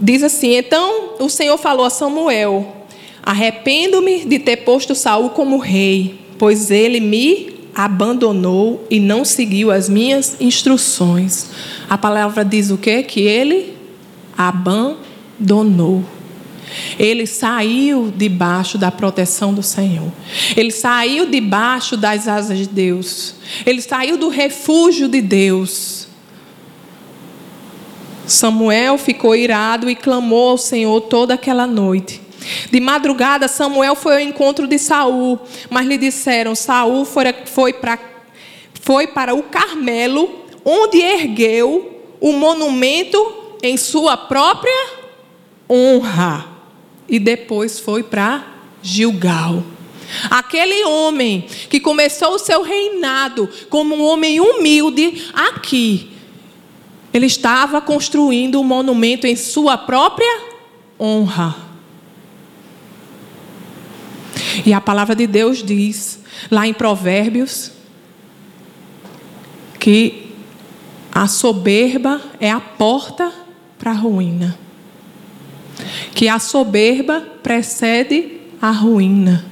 diz 0.00 0.22
assim: 0.22 0.56
Então 0.56 1.14
o 1.18 1.28
Senhor 1.28 1.56
falou 1.58 1.86
a 1.86 1.90
Samuel: 1.90 2.86
Arrependo-me 3.22 4.24
de 4.24 4.38
ter 4.38 4.58
posto 4.58 4.94
Saul 4.94 5.30
como 5.30 5.58
rei, 5.58 6.20
pois 6.38 6.70
ele 6.70 7.00
me 7.00 7.54
abandonou 7.74 8.86
e 8.90 8.98
não 8.98 9.24
seguiu 9.24 9.70
as 9.70 9.88
minhas 9.88 10.36
instruções. 10.40 11.50
A 11.90 11.98
palavra 11.98 12.44
diz 12.44 12.70
o 12.70 12.78
quê? 12.78 13.02
Que 13.02 13.20
ele 13.20 13.74
abandonou. 14.36 16.02
Ele 16.98 17.26
saiu 17.26 18.12
debaixo 18.14 18.76
da 18.76 18.90
proteção 18.90 19.52
do 19.52 19.62
Senhor. 19.62 20.10
Ele 20.56 20.70
saiu 20.70 21.26
debaixo 21.26 21.96
das 21.96 22.26
asas 22.26 22.58
de 22.58 22.66
Deus. 22.66 23.34
Ele 23.64 23.80
saiu 23.80 24.16
do 24.16 24.28
refúgio 24.28 25.08
de 25.08 25.20
Deus. 25.20 26.05
Samuel 28.26 28.98
ficou 28.98 29.34
irado 29.34 29.88
e 29.88 29.94
clamou 29.94 30.50
ao 30.50 30.58
Senhor 30.58 31.00
toda 31.02 31.34
aquela 31.34 31.66
noite. 31.66 32.20
De 32.70 32.80
madrugada, 32.80 33.48
Samuel 33.48 33.96
foi 33.96 34.14
ao 34.14 34.20
encontro 34.20 34.66
de 34.66 34.78
Saul, 34.78 35.38
mas 35.68 35.86
lhe 35.86 35.96
disseram: 35.96 36.54
Saul 36.54 37.04
foi, 37.04 37.24
foi, 37.46 37.72
pra, 37.72 37.98
foi 38.80 39.06
para 39.08 39.34
o 39.34 39.42
Carmelo, 39.44 40.44
onde 40.64 40.98
ergueu 40.98 42.02
o 42.20 42.32
monumento 42.32 43.56
em 43.62 43.76
sua 43.76 44.16
própria 44.16 44.90
honra. 45.68 46.46
E 47.08 47.18
depois 47.18 47.78
foi 47.78 48.02
para 48.02 48.44
Gilgal. 48.82 49.62
Aquele 50.30 50.84
homem 50.84 51.46
que 51.68 51.80
começou 51.80 52.34
o 52.34 52.38
seu 52.38 52.62
reinado 52.62 53.48
como 53.68 53.94
um 53.94 54.02
homem 54.04 54.40
humilde, 54.40 55.30
aqui, 55.34 56.15
ele 57.16 57.26
estava 57.26 57.80
construindo 57.80 58.60
um 58.60 58.64
monumento 58.64 59.26
em 59.26 59.34
sua 59.36 59.78
própria 59.78 60.40
honra. 61.00 61.56
E 64.64 64.72
a 64.72 64.80
palavra 64.80 65.14
de 65.14 65.26
Deus 65.26 65.62
diz, 65.62 66.20
lá 66.50 66.66
em 66.66 66.74
Provérbios, 66.74 67.72
que 69.78 70.34
a 71.12 71.26
soberba 71.26 72.20
é 72.38 72.50
a 72.50 72.60
porta 72.60 73.32
para 73.78 73.92
a 73.92 73.94
ruína. 73.94 74.58
Que 76.14 76.28
a 76.28 76.38
soberba 76.38 77.20
precede 77.42 78.40
a 78.60 78.70
ruína. 78.70 79.44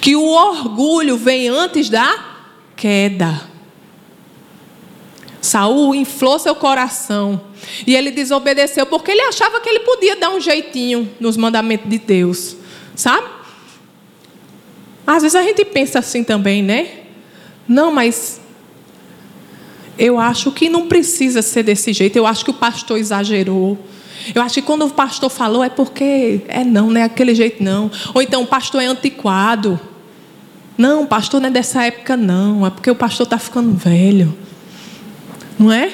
Que 0.00 0.14
o 0.14 0.26
orgulho 0.26 1.16
vem 1.16 1.48
antes 1.48 1.88
da 1.88 2.24
queda. 2.76 3.40
Saul 5.40 5.94
inflou 5.94 6.38
seu 6.38 6.54
coração 6.54 7.40
e 7.86 7.94
ele 7.94 8.10
desobedeceu 8.10 8.86
porque 8.86 9.10
ele 9.10 9.22
achava 9.22 9.60
que 9.60 9.68
ele 9.68 9.80
podia 9.80 10.16
dar 10.16 10.30
um 10.30 10.40
jeitinho 10.40 11.08
nos 11.20 11.36
mandamentos 11.36 11.88
de 11.88 11.98
Deus, 11.98 12.56
sabe? 12.94 13.26
Às 15.06 15.22
vezes 15.22 15.36
a 15.36 15.42
gente 15.42 15.64
pensa 15.64 16.00
assim 16.00 16.22
também, 16.22 16.62
né? 16.62 16.88
Não, 17.66 17.92
mas 17.92 18.40
eu 19.98 20.18
acho 20.18 20.52
que 20.52 20.68
não 20.68 20.86
precisa 20.86 21.42
ser 21.42 21.62
desse 21.62 21.92
jeito. 21.92 22.16
Eu 22.16 22.26
acho 22.26 22.44
que 22.44 22.50
o 22.50 22.54
pastor 22.54 22.98
exagerou. 22.98 23.78
Eu 24.34 24.42
acho 24.42 24.54
que 24.54 24.62
quando 24.62 24.84
o 24.84 24.90
pastor 24.90 25.30
falou 25.30 25.64
é 25.64 25.68
porque 25.70 26.42
é 26.48 26.64
não, 26.64 26.90
não 26.90 27.00
é 27.00 27.04
aquele 27.04 27.34
jeito 27.34 27.62
não. 27.62 27.90
Ou 28.12 28.20
então 28.20 28.42
o 28.42 28.46
pastor 28.46 28.82
é 28.82 28.86
antiquado. 28.86 29.80
Não, 30.76 31.02
o 31.02 31.06
pastor 31.06 31.40
não 31.40 31.48
é 31.48 31.50
dessa 31.50 31.84
época 31.84 32.16
não. 32.16 32.66
É 32.66 32.70
porque 32.70 32.90
o 32.90 32.94
pastor 32.94 33.24
está 33.24 33.38
ficando 33.38 33.72
velho. 33.72 34.36
Não 35.58 35.72
é? 35.72 35.92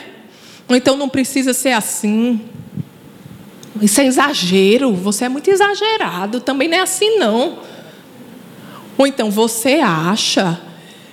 Ou 0.68 0.76
então 0.76 0.96
não 0.96 1.08
precisa 1.08 1.52
ser 1.52 1.72
assim. 1.72 2.40
Isso 3.80 4.00
é 4.00 4.06
exagero. 4.06 4.92
Você 4.92 5.24
é 5.24 5.28
muito 5.28 5.50
exagerado. 5.50 6.40
Também 6.40 6.68
não 6.68 6.78
é 6.78 6.80
assim 6.80 7.18
não. 7.18 7.58
Ou 8.96 9.06
então 9.06 9.30
você 9.30 9.74
acha 9.74 10.60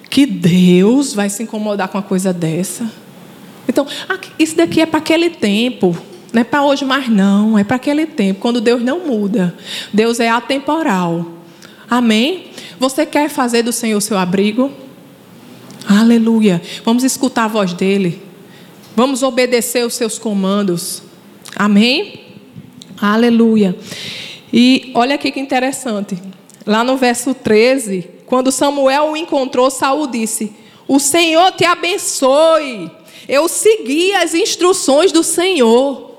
que 0.09 0.25
Deus 0.25 1.13
vai 1.13 1.29
se 1.29 1.43
incomodar 1.43 1.87
com 1.87 1.97
uma 1.97 2.03
coisa 2.03 2.33
dessa? 2.33 2.91
Então, 3.67 3.87
isso 4.37 4.57
daqui 4.57 4.81
é 4.81 4.85
para 4.85 4.99
aquele 4.99 5.29
tempo. 5.29 5.95
Não 6.33 6.41
é 6.41 6.43
para 6.43 6.63
hoje 6.63 6.85
mais, 6.85 7.07
não. 7.07 7.57
É 7.57 7.63
para 7.63 7.77
aquele 7.77 8.05
tempo, 8.05 8.39
quando 8.39 8.59
Deus 8.59 8.81
não 8.81 9.07
muda. 9.07 9.55
Deus 9.93 10.19
é 10.19 10.29
atemporal. 10.29 11.25
Amém? 11.89 12.47
Você 12.79 13.05
quer 13.05 13.29
fazer 13.29 13.63
do 13.63 13.71
Senhor 13.71 13.99
seu 14.01 14.17
abrigo? 14.17 14.71
Aleluia. 15.87 16.61
Vamos 16.83 17.03
escutar 17.03 17.45
a 17.45 17.47
voz 17.47 17.73
dele. 17.73 18.21
Vamos 19.01 19.23
obedecer 19.23 19.83
os 19.83 19.95
seus 19.95 20.19
comandos. 20.19 21.01
Amém? 21.55 22.21
Aleluia. 23.01 23.75
E 24.53 24.91
olha 24.93 25.15
aqui 25.15 25.31
que 25.31 25.39
interessante. 25.39 26.21
Lá 26.67 26.83
no 26.83 26.95
verso 26.97 27.33
13, 27.33 28.07
quando 28.27 28.51
Samuel 28.51 29.05
o 29.05 29.17
encontrou, 29.17 29.71
Saul 29.71 30.05
disse: 30.05 30.53
O 30.87 30.99
Senhor 30.99 31.51
te 31.53 31.65
abençoe. 31.65 32.91
Eu 33.27 33.49
segui 33.49 34.13
as 34.13 34.35
instruções 34.35 35.11
do 35.11 35.23
Senhor. 35.23 36.11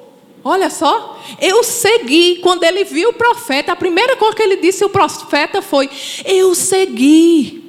Olha 0.42 0.68
só, 0.68 1.22
eu 1.40 1.62
segui. 1.62 2.40
Quando 2.42 2.64
ele 2.64 2.82
viu 2.82 3.10
o 3.10 3.14
profeta, 3.14 3.70
a 3.70 3.76
primeira 3.76 4.16
coisa 4.16 4.34
que 4.34 4.42
ele 4.42 4.56
disse 4.56 4.82
ao 4.82 4.90
profeta 4.90 5.62
foi: 5.62 5.88
Eu 6.24 6.52
segui. 6.52 7.62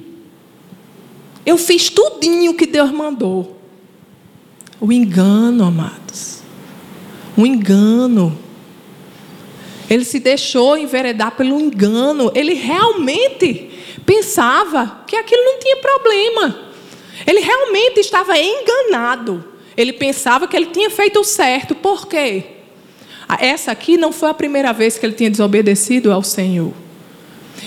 Eu 1.45 1.55
fiz 1.55 1.87
tudinho 1.87 2.55
que 2.55 2.65
Deus 2.65 2.89
mandou. 2.89 3.62
O 4.83 4.91
engano, 4.91 5.63
amados. 5.63 6.41
O 7.37 7.45
engano. 7.45 8.37
Ele 9.89 10.03
se 10.03 10.19
deixou 10.19 10.77
enveredar 10.77 11.37
pelo 11.37 11.57
engano. 11.57 12.29
Ele 12.35 12.53
realmente 12.53 13.71
pensava 14.05 15.05
que 15.07 15.15
aquilo 15.15 15.41
não 15.41 15.57
tinha 15.57 15.77
problema. 15.77 16.59
Ele 17.25 17.39
realmente 17.39 18.01
estava 18.01 18.37
enganado. 18.37 19.41
Ele 19.77 19.93
pensava 19.93 20.49
que 20.49 20.57
ele 20.57 20.65
tinha 20.65 20.89
feito 20.89 21.21
o 21.21 21.23
certo. 21.23 21.73
Por 21.73 22.05
quê? 22.05 22.43
Essa 23.39 23.71
aqui 23.71 23.95
não 23.95 24.11
foi 24.11 24.31
a 24.31 24.33
primeira 24.33 24.73
vez 24.73 24.97
que 24.97 25.05
ele 25.05 25.15
tinha 25.15 25.31
desobedecido 25.31 26.11
ao 26.11 26.21
Senhor. 26.21 26.73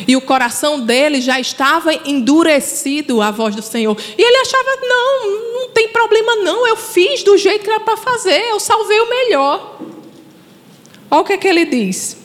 E 0.06 0.16
o 0.16 0.20
coração 0.20 0.80
dele 0.80 1.20
já 1.20 1.38
estava 1.38 1.94
endurecido 1.94 3.22
à 3.22 3.30
voz 3.30 3.54
do 3.54 3.62
Senhor. 3.62 3.96
E 4.16 4.22
ele 4.22 4.36
achava: 4.38 4.76
não, 4.82 5.60
não 5.60 5.68
tem 5.70 5.88
problema, 5.88 6.36
não. 6.36 6.66
Eu 6.66 6.76
fiz 6.76 7.22
do 7.22 7.36
jeito 7.36 7.64
que 7.64 7.70
era 7.70 7.80
para 7.80 7.96
fazer. 7.96 8.40
Eu 8.50 8.58
salvei 8.58 9.00
o 9.00 9.08
melhor. 9.08 9.78
Olha 11.10 11.20
o 11.20 11.24
que, 11.24 11.32
é 11.32 11.36
que 11.36 11.48
ele 11.48 11.64
diz. 11.64 12.16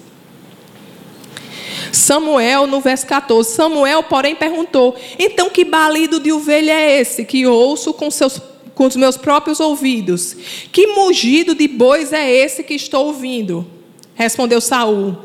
Samuel, 1.91 2.67
no 2.67 2.81
verso 2.81 3.05
14: 3.05 3.51
Samuel, 3.51 4.03
porém, 4.03 4.35
perguntou: 4.35 4.95
Então 5.19 5.49
que 5.49 5.63
balido 5.63 6.19
de 6.19 6.31
ovelha 6.31 6.71
é 6.71 6.99
esse 6.99 7.23
que 7.25 7.45
ouço 7.45 7.93
com 7.93 8.09
seus 8.09 8.41
com 8.73 8.87
os 8.87 8.95
meus 8.95 9.17
próprios 9.17 9.59
ouvidos. 9.59 10.35
Que 10.71 10.87
mugido 10.87 11.53
de 11.53 11.67
bois 11.67 12.11
é 12.13 12.31
esse 12.31 12.63
que 12.63 12.73
estou 12.73 13.07
ouvindo? 13.07 13.67
Respondeu 14.15 14.59
Saul. 14.61 15.17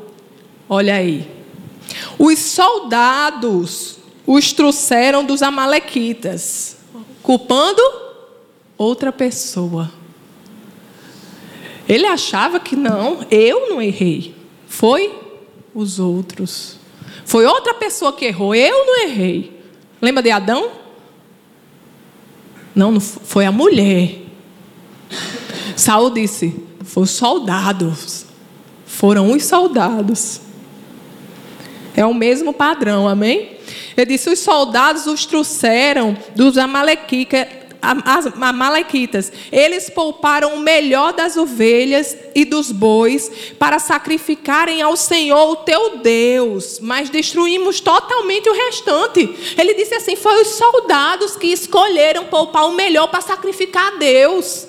Olha 0.68 0.96
aí. 0.96 1.35
Os 2.18 2.38
soldados 2.38 3.98
os 4.26 4.52
trouxeram 4.52 5.24
dos 5.24 5.42
amalequitas, 5.42 6.76
culpando 7.22 7.80
outra 8.76 9.12
pessoa. 9.12 9.90
Ele 11.88 12.06
achava 12.06 12.58
que 12.58 12.74
não, 12.74 13.24
eu 13.30 13.68
não 13.68 13.80
errei. 13.80 14.34
Foi 14.66 15.14
os 15.72 16.00
outros. 16.00 16.78
Foi 17.24 17.46
outra 17.46 17.74
pessoa 17.74 18.12
que 18.12 18.24
errou, 18.24 18.54
eu 18.54 18.86
não 18.86 19.02
errei. 19.02 19.60
Lembra 20.00 20.22
de 20.22 20.30
Adão? 20.30 20.70
Não, 22.74 22.90
não 22.90 23.00
foi 23.00 23.46
a 23.46 23.52
mulher. 23.52 24.22
Saul 25.76 26.10
disse: 26.10 26.54
foi 26.82 27.04
os 27.04 27.10
soldados. 27.10 28.26
Foram 28.86 29.32
os 29.32 29.44
soldados. 29.44 30.40
É 31.96 32.04
o 32.04 32.12
mesmo 32.12 32.52
padrão, 32.52 33.08
amém? 33.08 33.56
Ele 33.96 34.06
disse: 34.06 34.28
os 34.28 34.38
soldados 34.38 35.06
os 35.06 35.24
trouxeram 35.24 36.16
dos 36.34 36.58
amalequitas 36.58 37.46
as 38.04 38.26
Amalequitas. 38.26 39.32
Eles 39.52 39.88
pouparam 39.88 40.54
o 40.54 40.60
melhor 40.60 41.12
das 41.12 41.36
ovelhas 41.36 42.16
e 42.34 42.44
dos 42.44 42.72
bois 42.72 43.30
para 43.58 43.78
sacrificarem 43.78 44.82
ao 44.82 44.96
Senhor, 44.96 45.50
o 45.50 45.56
teu 45.56 45.98
Deus, 45.98 46.80
mas 46.80 47.08
destruímos 47.10 47.80
totalmente 47.80 48.48
o 48.48 48.52
restante. 48.52 49.54
Ele 49.56 49.74
disse 49.74 49.94
assim: 49.94 50.16
foi 50.16 50.42
os 50.42 50.48
soldados 50.48 51.36
que 51.36 51.46
escolheram 51.48 52.24
poupar 52.24 52.68
o 52.68 52.74
melhor 52.74 53.06
para 53.08 53.20
sacrificar 53.20 53.94
a 53.94 53.96
Deus. 53.98 54.66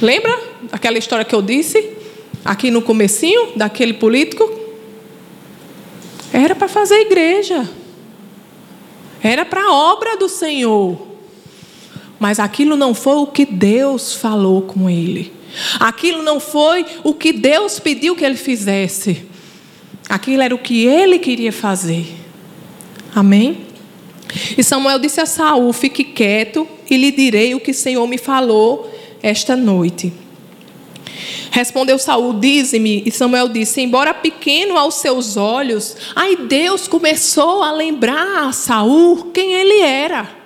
Lembra 0.00 0.38
aquela 0.72 0.96
história 0.96 1.24
que 1.24 1.34
eu 1.34 1.42
disse 1.42 2.05
aqui 2.46 2.70
no 2.70 2.80
comecinho 2.80 3.48
daquele 3.56 3.94
político? 3.94 4.48
Era 6.32 6.54
para 6.54 6.68
fazer 6.68 7.00
igreja. 7.00 7.68
Era 9.22 9.44
para 9.44 9.62
a 9.62 9.72
obra 9.72 10.16
do 10.16 10.28
Senhor. 10.28 11.06
Mas 12.18 12.38
aquilo 12.38 12.76
não 12.76 12.94
foi 12.94 13.16
o 13.16 13.26
que 13.26 13.44
Deus 13.44 14.14
falou 14.14 14.62
com 14.62 14.88
ele. 14.88 15.32
Aquilo 15.80 16.22
não 16.22 16.38
foi 16.38 16.84
o 17.02 17.12
que 17.12 17.32
Deus 17.32 17.78
pediu 17.78 18.14
que 18.14 18.24
ele 18.24 18.36
fizesse. 18.36 19.26
Aquilo 20.08 20.42
era 20.42 20.54
o 20.54 20.58
que 20.58 20.86
ele 20.86 21.18
queria 21.18 21.52
fazer. 21.52 22.06
Amém? 23.14 23.66
E 24.56 24.62
Samuel 24.62 24.98
disse 24.98 25.20
a 25.20 25.26
Saul: 25.26 25.72
Fique 25.72 26.04
quieto 26.04 26.66
e 26.88 26.96
lhe 26.96 27.10
direi 27.10 27.54
o 27.54 27.60
que 27.60 27.70
o 27.70 27.74
Senhor 27.74 28.06
me 28.06 28.18
falou 28.18 28.90
esta 29.22 29.56
noite. 29.56 30.12
Respondeu 31.50 31.98
Saul: 31.98 32.34
Dize-me. 32.34 33.02
E 33.06 33.10
Samuel 33.10 33.48
disse: 33.48 33.80
Embora 33.80 34.12
pequeno 34.12 34.76
aos 34.76 34.96
seus 34.96 35.36
olhos, 35.36 35.96
aí 36.14 36.36
Deus 36.36 36.86
começou 36.86 37.62
a 37.62 37.72
lembrar 37.72 38.48
a 38.48 38.52
Saul 38.52 39.30
quem 39.32 39.54
ele 39.54 39.80
era. 39.80 40.36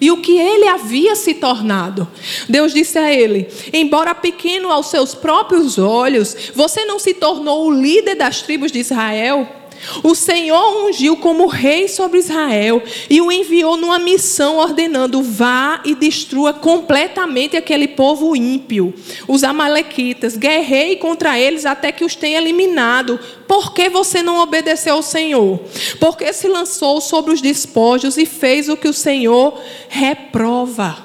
E 0.00 0.10
o 0.10 0.16
que 0.16 0.38
ele 0.38 0.66
havia 0.66 1.14
se 1.14 1.34
tornado. 1.34 2.08
Deus 2.48 2.72
disse 2.72 2.98
a 2.98 3.12
ele: 3.12 3.48
Embora 3.72 4.14
pequeno 4.14 4.70
aos 4.70 4.86
seus 4.86 5.14
próprios 5.14 5.78
olhos, 5.78 6.34
você 6.54 6.86
não 6.86 6.98
se 6.98 7.12
tornou 7.12 7.66
o 7.66 7.70
líder 7.70 8.14
das 8.14 8.40
tribos 8.40 8.72
de 8.72 8.78
Israel. 8.78 9.59
O 10.02 10.14
Senhor 10.14 10.84
ungiu 10.84 11.16
como 11.16 11.46
rei 11.46 11.88
sobre 11.88 12.18
Israel 12.18 12.82
e 13.08 13.20
o 13.20 13.32
enviou 13.32 13.76
numa 13.76 13.98
missão 13.98 14.56
ordenando: 14.56 15.22
vá 15.22 15.80
e 15.84 15.94
destrua 15.94 16.52
completamente 16.52 17.56
aquele 17.56 17.88
povo 17.88 18.36
ímpio, 18.36 18.92
os 19.26 19.42
amalequitas, 19.42 20.36
guerrei 20.36 20.96
contra 20.96 21.38
eles 21.38 21.64
até 21.64 21.90
que 21.90 22.04
os 22.04 22.14
tenha 22.14 22.38
eliminado. 22.38 23.18
Por 23.48 23.72
que 23.72 23.88
você 23.88 24.22
não 24.22 24.40
obedeceu 24.40 24.94
ao 24.94 25.02
Senhor? 25.02 25.60
Porque 25.98 26.32
se 26.32 26.46
lançou 26.46 27.00
sobre 27.00 27.32
os 27.32 27.40
despojos 27.40 28.16
e 28.16 28.26
fez 28.26 28.68
o 28.68 28.76
que 28.76 28.88
o 28.88 28.94
Senhor 28.94 29.58
reprova. 29.88 31.04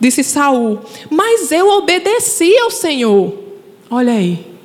Disse 0.00 0.22
Saul: 0.24 0.80
Mas 1.08 1.52
eu 1.52 1.68
obedeci 1.68 2.56
ao 2.58 2.70
Senhor. 2.70 3.32
Olha 3.88 4.12
aí. 4.12 4.55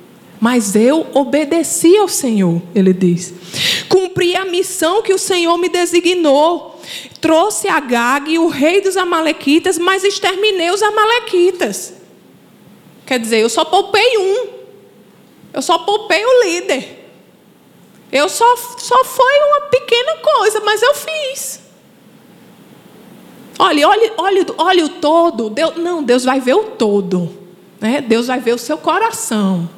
Mas 0.42 0.74
eu 0.74 1.06
obedeci 1.14 1.96
ao 1.96 2.08
Senhor, 2.08 2.60
ele 2.74 2.92
diz. 2.92 3.32
Cumpri 3.88 4.34
a 4.34 4.44
missão 4.44 5.00
que 5.00 5.14
o 5.14 5.18
Senhor 5.18 5.56
me 5.56 5.68
designou. 5.68 6.80
Trouxe 7.20 7.68
a 7.68 7.78
Gag, 7.78 8.36
o 8.40 8.48
rei 8.48 8.80
dos 8.80 8.96
Amalequitas, 8.96 9.78
mas 9.78 10.02
exterminei 10.02 10.68
os 10.72 10.82
Amalequitas. 10.82 11.94
Quer 13.06 13.20
dizer, 13.20 13.38
eu 13.38 13.48
só 13.48 13.64
poupei 13.64 14.18
um. 14.18 14.48
Eu 15.54 15.62
só 15.62 15.78
poupei 15.78 16.26
o 16.26 16.42
líder. 16.42 17.08
Eu 18.10 18.28
só, 18.28 18.56
só 18.56 19.04
foi 19.04 19.38
uma 19.46 19.60
pequena 19.70 20.16
coisa, 20.16 20.58
mas 20.58 20.82
eu 20.82 20.92
fiz. 20.92 21.60
Olha, 23.60 23.88
olha, 23.88 24.12
olha, 24.16 24.46
olha 24.58 24.84
o 24.86 24.88
todo. 24.88 25.50
Deus, 25.50 25.76
não, 25.76 26.02
Deus 26.02 26.24
vai 26.24 26.40
ver 26.40 26.54
o 26.54 26.64
todo. 26.64 27.32
Né? 27.80 28.00
Deus 28.00 28.26
vai 28.26 28.40
ver 28.40 28.54
o 28.56 28.58
seu 28.58 28.76
coração. 28.76 29.70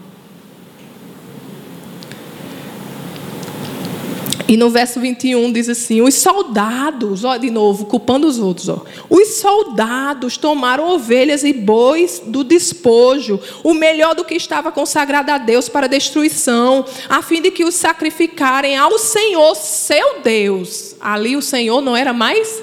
E 4.54 4.56
no 4.56 4.70
verso 4.70 5.00
21 5.00 5.50
diz 5.50 5.68
assim: 5.68 6.00
os 6.00 6.14
soldados, 6.14 7.24
ó, 7.24 7.36
de 7.36 7.50
novo, 7.50 7.86
culpando 7.86 8.24
os 8.24 8.38
outros, 8.38 8.68
ó, 8.68 8.84
os 9.10 9.40
soldados 9.40 10.36
tomaram 10.36 10.94
ovelhas 10.94 11.42
e 11.42 11.52
bois 11.52 12.22
do 12.24 12.44
despojo, 12.44 13.40
o 13.64 13.74
melhor 13.74 14.14
do 14.14 14.24
que 14.24 14.36
estava 14.36 14.70
consagrado 14.70 15.32
a 15.32 15.38
Deus 15.38 15.68
para 15.68 15.88
destruição, 15.88 16.84
a 17.08 17.20
fim 17.20 17.42
de 17.42 17.50
que 17.50 17.64
os 17.64 17.74
sacrificarem 17.74 18.76
ao 18.76 18.96
Senhor, 18.96 19.56
seu 19.56 20.20
Deus. 20.22 20.94
Ali 21.00 21.34
o 21.34 21.42
Senhor 21.42 21.80
não 21.80 21.96
era 21.96 22.12
mais 22.12 22.62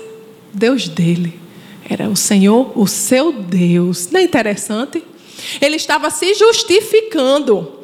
Deus 0.53 0.87
dele, 0.87 1.37
era 1.89 2.07
o 2.07 2.15
Senhor, 2.15 2.71
o 2.73 2.87
seu 2.87 3.33
Deus. 3.33 4.07
Não 4.09 4.21
é 4.21 4.23
interessante? 4.23 5.03
Ele 5.59 5.75
estava 5.75 6.09
se 6.09 6.33
justificando. 6.35 7.80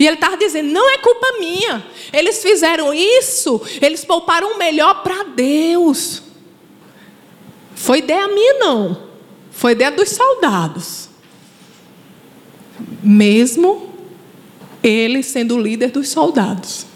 E 0.00 0.06
ele 0.06 0.14
estava 0.14 0.38
dizendo: 0.38 0.72
não 0.72 0.90
é 0.90 0.96
culpa 0.96 1.34
minha. 1.38 1.84
Eles 2.10 2.40
fizeram 2.40 2.94
isso, 2.94 3.60
eles 3.82 4.02
pouparam 4.02 4.54
o 4.54 4.58
melhor 4.58 5.02
para 5.02 5.24
Deus. 5.24 6.22
Foi 7.74 7.98
ideia 7.98 8.26
minha, 8.26 8.54
não. 8.54 9.10
Foi 9.50 9.72
ideia 9.72 9.90
dos 9.90 10.08
soldados. 10.08 11.10
Mesmo 13.02 13.90
ele 14.82 15.22
sendo 15.22 15.56
o 15.56 15.60
líder 15.60 15.90
dos 15.90 16.08
soldados. 16.08 16.86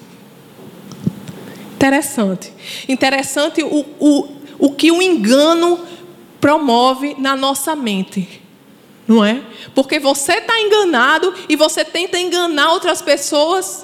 Interessante. 1.74 2.52
Interessante 2.88 3.62
o, 3.62 3.84
o, 4.00 4.28
o 4.58 4.74
que 4.74 4.90
o 4.90 5.02
engano 5.02 5.78
promove 6.40 7.14
na 7.18 7.36
nossa 7.36 7.76
mente. 7.76 8.43
Não 9.06 9.24
é? 9.24 9.42
Porque 9.74 9.98
você 9.98 10.34
está 10.34 10.58
enganado 10.60 11.34
e 11.48 11.56
você 11.56 11.84
tenta 11.84 12.18
enganar 12.18 12.72
outras 12.72 13.02
pessoas 13.02 13.83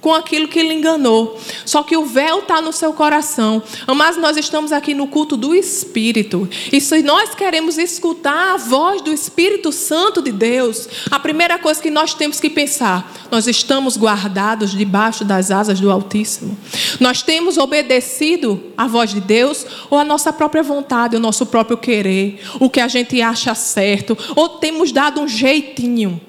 com 0.00 0.14
aquilo 0.14 0.48
que 0.48 0.62
lhe 0.62 0.74
enganou. 0.74 1.38
Só 1.64 1.82
que 1.82 1.96
o 1.96 2.04
véu 2.04 2.40
está 2.40 2.60
no 2.60 2.72
seu 2.72 2.92
coração. 2.92 3.62
Mas 3.96 4.16
nós 4.16 4.36
estamos 4.36 4.72
aqui 4.72 4.94
no 4.94 5.06
culto 5.06 5.36
do 5.36 5.54
Espírito. 5.54 6.48
E 6.72 6.80
se 6.80 7.02
nós 7.02 7.34
queremos 7.34 7.78
escutar 7.78 8.54
a 8.54 8.56
voz 8.56 9.02
do 9.02 9.12
Espírito 9.12 9.72
Santo 9.72 10.22
de 10.22 10.32
Deus, 10.32 10.88
a 11.10 11.18
primeira 11.18 11.58
coisa 11.58 11.80
que 11.80 11.90
nós 11.90 12.14
temos 12.14 12.40
que 12.40 12.50
pensar: 12.50 13.12
nós 13.30 13.46
estamos 13.46 13.96
guardados 13.96 14.70
debaixo 14.70 15.24
das 15.24 15.50
asas 15.50 15.80
do 15.80 15.90
Altíssimo. 15.90 16.56
Nós 17.00 17.22
temos 17.22 17.58
obedecido 17.58 18.62
à 18.76 18.86
voz 18.86 19.10
de 19.10 19.20
Deus 19.20 19.66
ou 19.90 19.98
a 19.98 20.04
nossa 20.04 20.32
própria 20.32 20.62
vontade, 20.62 21.16
o 21.16 21.20
nosso 21.20 21.46
próprio 21.46 21.76
querer, 21.76 22.40
o 22.60 22.70
que 22.70 22.80
a 22.80 22.88
gente 22.88 23.20
acha 23.20 23.54
certo, 23.54 24.16
ou 24.36 24.48
temos 24.48 24.92
dado 24.92 25.20
um 25.20 25.28
jeitinho 25.28 26.20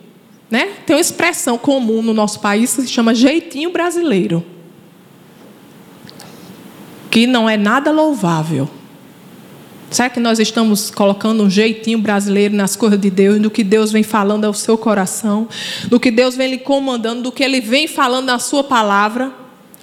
né? 0.49 0.73
Tem 0.85 0.95
uma 0.95 1.01
expressão 1.01 1.57
comum 1.57 2.01
no 2.01 2.13
nosso 2.13 2.39
país 2.39 2.75
que 2.75 2.81
se 2.81 2.88
chama 2.88 3.13
jeitinho 3.13 3.71
brasileiro. 3.71 4.43
Que 7.12 7.27
não 7.27 7.49
é 7.49 7.57
nada 7.57 7.91
louvável. 7.91 8.69
Será 9.91 10.09
que 10.09 10.19
nós 10.19 10.38
estamos 10.39 10.91
colocando 10.91 11.43
um 11.43 11.49
jeitinho 11.49 11.97
brasileiro 11.97 12.55
nas 12.55 12.75
coisas 12.75 12.99
de 12.99 13.09
Deus, 13.09 13.39
do 13.39 13.49
que 13.49 13.63
Deus 13.63 13.91
vem 13.91 14.03
falando 14.03 14.45
ao 14.45 14.53
seu 14.53 14.77
coração, 14.77 15.47
do 15.88 15.99
que 15.99 16.12
Deus 16.12 16.35
vem 16.35 16.51
lhe 16.51 16.57
comandando, 16.59 17.23
do 17.23 17.31
que 17.31 17.43
Ele 17.43 17.59
vem 17.59 17.88
falando 17.88 18.27
na 18.27 18.38
sua 18.38 18.63
palavra? 18.63 19.33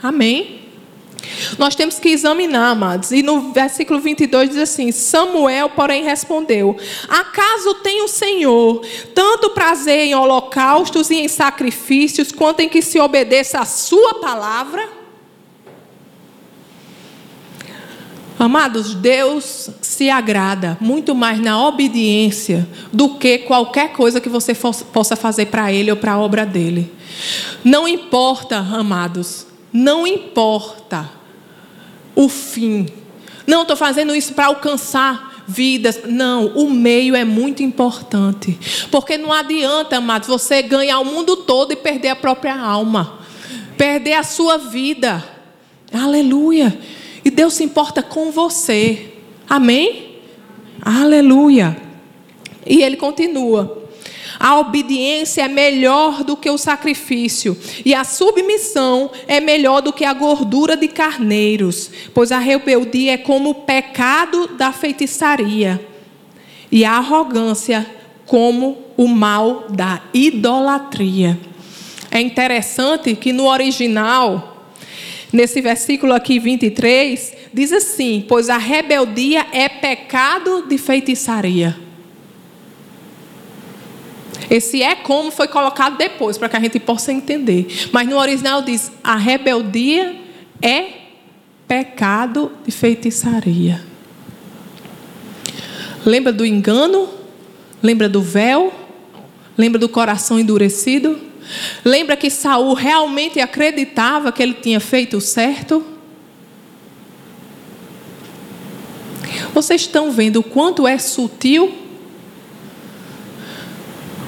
Amém? 0.00 0.65
Nós 1.58 1.74
temos 1.74 1.98
que 1.98 2.08
examinar, 2.08 2.70
amados. 2.70 3.10
E 3.10 3.22
no 3.22 3.52
versículo 3.52 4.00
22 4.00 4.50
diz 4.50 4.58
assim: 4.58 4.92
Samuel, 4.92 5.70
porém, 5.70 6.04
respondeu: 6.04 6.76
Acaso 7.08 7.74
tem 7.76 8.02
o 8.02 8.08
Senhor 8.08 8.84
tanto 9.14 9.50
prazer 9.50 10.06
em 10.06 10.14
holocaustos 10.14 11.10
e 11.10 11.16
em 11.16 11.28
sacrifícios, 11.28 12.32
quanto 12.32 12.60
em 12.60 12.68
que 12.68 12.82
se 12.82 13.00
obedeça 13.00 13.60
a 13.60 13.64
Sua 13.64 14.14
palavra? 14.14 14.96
Amados, 18.38 18.94
Deus 18.94 19.70
se 19.80 20.10
agrada 20.10 20.76
muito 20.78 21.14
mais 21.14 21.40
na 21.40 21.66
obediência 21.66 22.68
do 22.92 23.14
que 23.14 23.38
qualquer 23.38 23.92
coisa 23.92 24.20
que 24.20 24.28
você 24.28 24.54
possa 24.92 25.16
fazer 25.16 25.46
para 25.46 25.72
Ele 25.72 25.90
ou 25.90 25.96
para 25.96 26.12
a 26.12 26.18
obra 26.18 26.44
dele. 26.44 26.92
Não 27.64 27.88
importa, 27.88 28.58
amados, 28.58 29.45
não 29.72 30.06
importa 30.06 31.10
o 32.14 32.28
fim. 32.28 32.86
Não, 33.46 33.62
estou 33.62 33.76
fazendo 33.76 34.14
isso 34.14 34.34
para 34.34 34.46
alcançar 34.46 35.44
vidas. 35.46 36.00
Não, 36.06 36.48
o 36.48 36.70
meio 36.70 37.14
é 37.14 37.24
muito 37.24 37.62
importante. 37.62 38.58
Porque 38.90 39.16
não 39.16 39.32
adianta, 39.32 39.98
amados, 39.98 40.28
você 40.28 40.62
ganhar 40.62 40.98
o 40.98 41.04
mundo 41.04 41.36
todo 41.36 41.72
e 41.72 41.76
perder 41.76 42.08
a 42.08 42.16
própria 42.16 42.58
alma, 42.58 43.20
perder 43.76 44.14
a 44.14 44.22
sua 44.22 44.58
vida. 44.58 45.22
Aleluia. 45.92 46.76
E 47.24 47.30
Deus 47.30 47.54
se 47.54 47.64
importa 47.64 48.02
com 48.02 48.30
você. 48.30 49.12
Amém? 49.48 50.16
Aleluia. 50.82 51.76
E 52.66 52.82
ele 52.82 52.96
continua. 52.96 53.85
A 54.38 54.58
obediência 54.58 55.42
é 55.42 55.48
melhor 55.48 56.22
do 56.22 56.36
que 56.36 56.50
o 56.50 56.58
sacrifício, 56.58 57.56
e 57.84 57.94
a 57.94 58.04
submissão 58.04 59.10
é 59.26 59.40
melhor 59.40 59.80
do 59.80 59.92
que 59.92 60.04
a 60.04 60.12
gordura 60.12 60.76
de 60.76 60.88
carneiros, 60.88 61.90
pois 62.12 62.30
a 62.30 62.38
rebeldia 62.38 63.14
é 63.14 63.18
como 63.18 63.50
o 63.50 63.54
pecado 63.54 64.48
da 64.48 64.72
feitiçaria, 64.72 65.84
e 66.70 66.84
a 66.84 66.92
arrogância 66.92 67.86
como 68.26 68.78
o 68.96 69.06
mal 69.06 69.66
da 69.70 70.02
idolatria. 70.12 71.38
É 72.10 72.20
interessante 72.20 73.14
que 73.14 73.32
no 73.32 73.46
original, 73.46 74.72
nesse 75.32 75.60
versículo 75.60 76.12
aqui 76.12 76.38
23, 76.38 77.34
diz 77.52 77.72
assim: 77.72 78.24
Pois 78.28 78.48
a 78.48 78.58
rebeldia 78.58 79.46
é 79.52 79.68
pecado 79.68 80.66
de 80.68 80.78
feitiçaria. 80.78 81.85
Esse 84.50 84.82
é 84.82 84.94
como 84.94 85.30
foi 85.30 85.48
colocado 85.48 85.96
depois, 85.96 86.38
para 86.38 86.48
que 86.48 86.56
a 86.56 86.60
gente 86.60 86.78
possa 86.78 87.12
entender. 87.12 87.88
Mas 87.92 88.08
no 88.08 88.16
original 88.16 88.62
diz: 88.62 88.92
a 89.02 89.16
rebeldia 89.16 90.16
é 90.62 90.86
pecado 91.66 92.52
de 92.64 92.70
feitiçaria. 92.70 93.82
Lembra 96.04 96.32
do 96.32 96.46
engano? 96.46 97.08
Lembra 97.82 98.08
do 98.08 98.22
véu? 98.22 98.72
Lembra 99.58 99.78
do 99.78 99.88
coração 99.88 100.38
endurecido? 100.38 101.18
Lembra 101.84 102.16
que 102.16 102.30
Saul 102.30 102.74
realmente 102.74 103.40
acreditava 103.40 104.30
que 104.30 104.42
ele 104.42 104.54
tinha 104.54 104.80
feito 104.80 105.16
o 105.16 105.20
certo? 105.20 105.84
Vocês 109.52 109.82
estão 109.82 110.10
vendo 110.10 110.40
o 110.40 110.42
quanto 110.42 110.86
é 110.86 110.98
sutil 110.98 111.85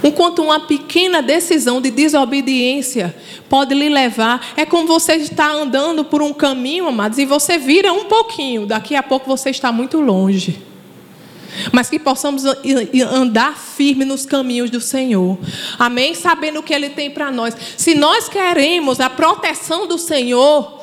Enquanto 0.03 0.43
uma 0.43 0.61
pequena 0.61 1.21
decisão 1.21 1.81
de 1.81 1.91
desobediência 1.91 3.15
pode 3.49 3.75
lhe 3.75 3.89
levar, 3.89 4.55
é 4.57 4.65
como 4.65 4.87
você 4.87 5.15
está 5.15 5.51
andando 5.51 6.05
por 6.05 6.23
um 6.23 6.33
caminho, 6.33 6.87
amados, 6.87 7.19
e 7.19 7.25
você 7.25 7.59
vira 7.59 7.93
um 7.93 8.05
pouquinho, 8.05 8.67
daqui 8.67 8.95
a 8.95 9.03
pouco 9.03 9.27
você 9.27 9.51
está 9.51 9.73
muito 9.73 10.01
longe. 10.01 10.69
mas 11.73 11.89
que 11.89 11.99
possamos 11.99 12.45
andar 13.11 13.57
firme 13.57 14.05
nos 14.05 14.27
caminhos 14.27 14.71
do 14.71 14.81
Senhor. 14.81 15.39
Amém? 15.79 16.15
Sabendo 16.15 16.61
o 16.61 16.63
que 16.63 16.75
Ele 16.75 16.91
tem 16.91 17.11
para 17.11 17.31
nós. 17.31 17.57
Se 17.77 17.95
nós 17.95 18.29
queremos 18.29 19.01
a 19.01 19.11
proteção 19.11 19.87
do 19.87 19.99
Senhor, 19.99 20.81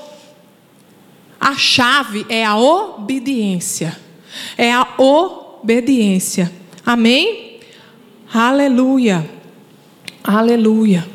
a 1.40 1.56
chave 1.56 2.26
é 2.30 2.44
a 2.44 2.58
obediência. 2.58 3.98
É 4.58 4.72
a 4.74 4.88
obediência. 4.98 6.52
Amém? 6.86 7.55
Aleluia. 8.38 9.26
Aleluia. 10.22 11.08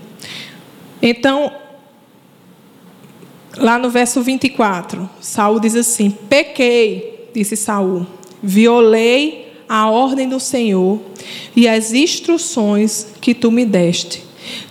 Então, 1.02 1.52
lá 3.58 3.78
no 3.78 3.90
verso 3.90 4.22
24, 4.22 5.06
Saul 5.20 5.60
diz 5.60 5.76
assim: 5.76 6.10
Pequei, 6.10 7.28
disse 7.34 7.56
Saul 7.56 8.06
violei 8.42 9.52
a 9.68 9.90
ordem 9.90 10.30
do 10.30 10.40
Senhor 10.40 10.98
e 11.54 11.68
as 11.68 11.92
instruções 11.92 13.08
que 13.20 13.34
tu 13.34 13.50
me 13.50 13.66
deste. 13.66 14.24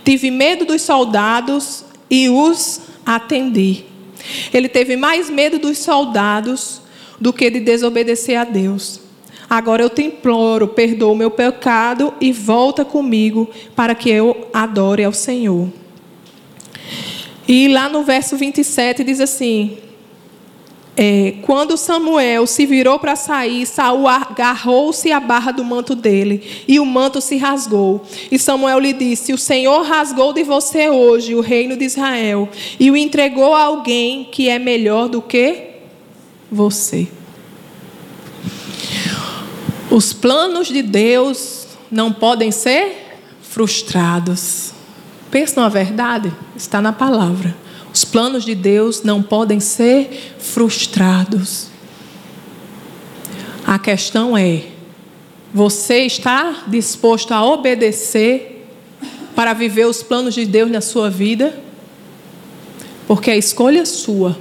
Tive 0.03 0.31
medo 0.31 0.65
dos 0.65 0.81
soldados 0.81 1.85
e 2.09 2.29
os 2.29 2.81
atendi. 3.05 3.85
Ele 4.51 4.67
teve 4.67 4.97
mais 4.97 5.29
medo 5.29 5.59
dos 5.59 5.77
soldados 5.77 6.81
do 7.21 7.31
que 7.31 7.47
de 7.51 7.59
desobedecer 7.59 8.39
a 8.39 8.43
Deus. 8.43 9.07
Agora 9.49 9.81
eu 9.81 9.89
te 9.89 10.03
imploro, 10.03 10.67
perdoa 10.67 11.11
o 11.11 11.15
meu 11.15 11.31
pecado 11.31 12.13
e 12.21 12.31
volta 12.31 12.85
comigo 12.85 13.49
para 13.75 13.95
que 13.95 14.09
eu 14.09 14.47
adore 14.53 15.03
ao 15.03 15.13
Senhor. 15.13 15.67
E 17.47 17.67
lá 17.67 17.89
no 17.89 18.03
verso 18.03 18.37
27 18.37 19.03
diz 19.03 19.19
assim: 19.19 19.77
é, 21.01 21.35
quando 21.43 21.77
Samuel 21.77 22.45
se 22.45 22.65
virou 22.65 22.99
para 22.99 23.15
sair, 23.15 23.65
Saul 23.65 24.05
agarrou-se 24.05 25.09
à 25.13 25.19
barra 25.21 25.53
do 25.53 25.63
manto 25.63 25.95
dele 25.95 26.43
e 26.67 26.77
o 26.77 26.85
manto 26.85 27.21
se 27.21 27.37
rasgou. 27.37 28.01
E 28.29 28.37
Samuel 28.37 28.79
lhe 28.79 28.91
disse: 28.91 29.31
O 29.31 29.37
Senhor 29.37 29.81
rasgou 29.83 30.33
de 30.33 30.43
você 30.43 30.89
hoje 30.89 31.33
o 31.33 31.39
reino 31.39 31.77
de 31.77 31.85
Israel 31.85 32.49
e 32.77 32.91
o 32.91 32.97
entregou 32.97 33.55
a 33.55 33.63
alguém 33.63 34.25
que 34.25 34.49
é 34.49 34.59
melhor 34.59 35.07
do 35.07 35.21
que 35.21 35.69
você. 36.51 37.07
Os 39.91 40.13
planos 40.13 40.67
de 40.67 40.83
Deus 40.83 41.67
não 41.91 42.13
podem 42.13 42.51
ser 42.51 43.17
frustrados. 43.41 44.71
Pensa 45.31 45.59
numa 45.59 45.69
verdade? 45.69 46.31
Está 46.55 46.79
na 46.79 46.93
palavra. 46.93 47.55
Os 47.91 48.05
planos 48.05 48.45
de 48.45 48.53
Deus 48.53 49.01
não 49.01 49.23
podem 49.23 49.59
ser 49.59 50.35
frustrados. 50.37 51.67
A 53.65 53.79
questão 53.79 54.37
é: 54.37 54.63
você 55.51 56.01
está 56.01 56.63
disposto 56.67 57.31
a 57.31 57.43
obedecer 57.43 58.67
para 59.35 59.53
viver 59.53 59.87
os 59.87 60.03
planos 60.03 60.35
de 60.35 60.45
Deus 60.45 60.69
na 60.69 60.81
sua 60.81 61.09
vida? 61.09 61.59
Porque 63.07 63.31
a 63.31 63.37
escolha 63.37 63.79
é 63.79 63.85
sua. 63.85 64.37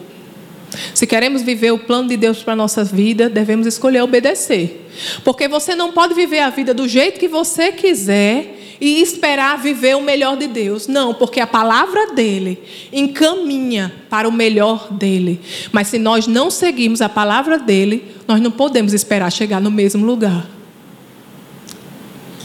Se 0.95 1.07
queremos 1.07 1.43
viver 1.43 1.73
o 1.73 1.79
plano 1.79 2.09
de 2.09 2.17
Deus 2.17 2.43
para 2.43 2.53
a 2.53 2.57
nossa 2.57 2.85
vida, 2.85 3.29
devemos 3.29 3.67
escolher 3.67 4.03
obedecer. 4.03 4.89
Porque 5.25 5.49
você 5.49 5.75
não 5.75 5.93
pode 5.93 6.15
viver 6.15 6.41
a 6.41 6.51
vida 6.51 6.75
do 6.75 6.89
jeito 6.89 7.21
que 7.21 7.29
você 7.29 7.73
quiser 7.73 8.59
e 8.81 9.01
esperar 9.01 9.59
viver 9.59 9.97
o 9.97 10.03
melhor 10.03 10.37
de 10.37 10.47
Deus. 10.47 10.87
Não, 10.87 11.15
porque 11.15 11.41
a 11.41 11.47
palavra 11.47 12.13
dele 12.13 12.59
encaminha 12.93 13.93
para 14.09 14.29
o 14.29 14.33
melhor 14.33 14.93
dele. 14.93 15.41
Mas 15.73 15.89
se 15.89 15.99
nós 15.99 16.27
não 16.27 16.51
seguirmos 16.51 17.01
a 17.01 17.09
palavra 17.09 17.59
dele, 17.59 18.05
nós 18.27 18.41
não 18.41 18.51
podemos 18.51 18.93
esperar 18.93 19.31
chegar 19.33 19.61
no 19.61 19.71
mesmo 19.71 20.05
lugar. 20.05 20.47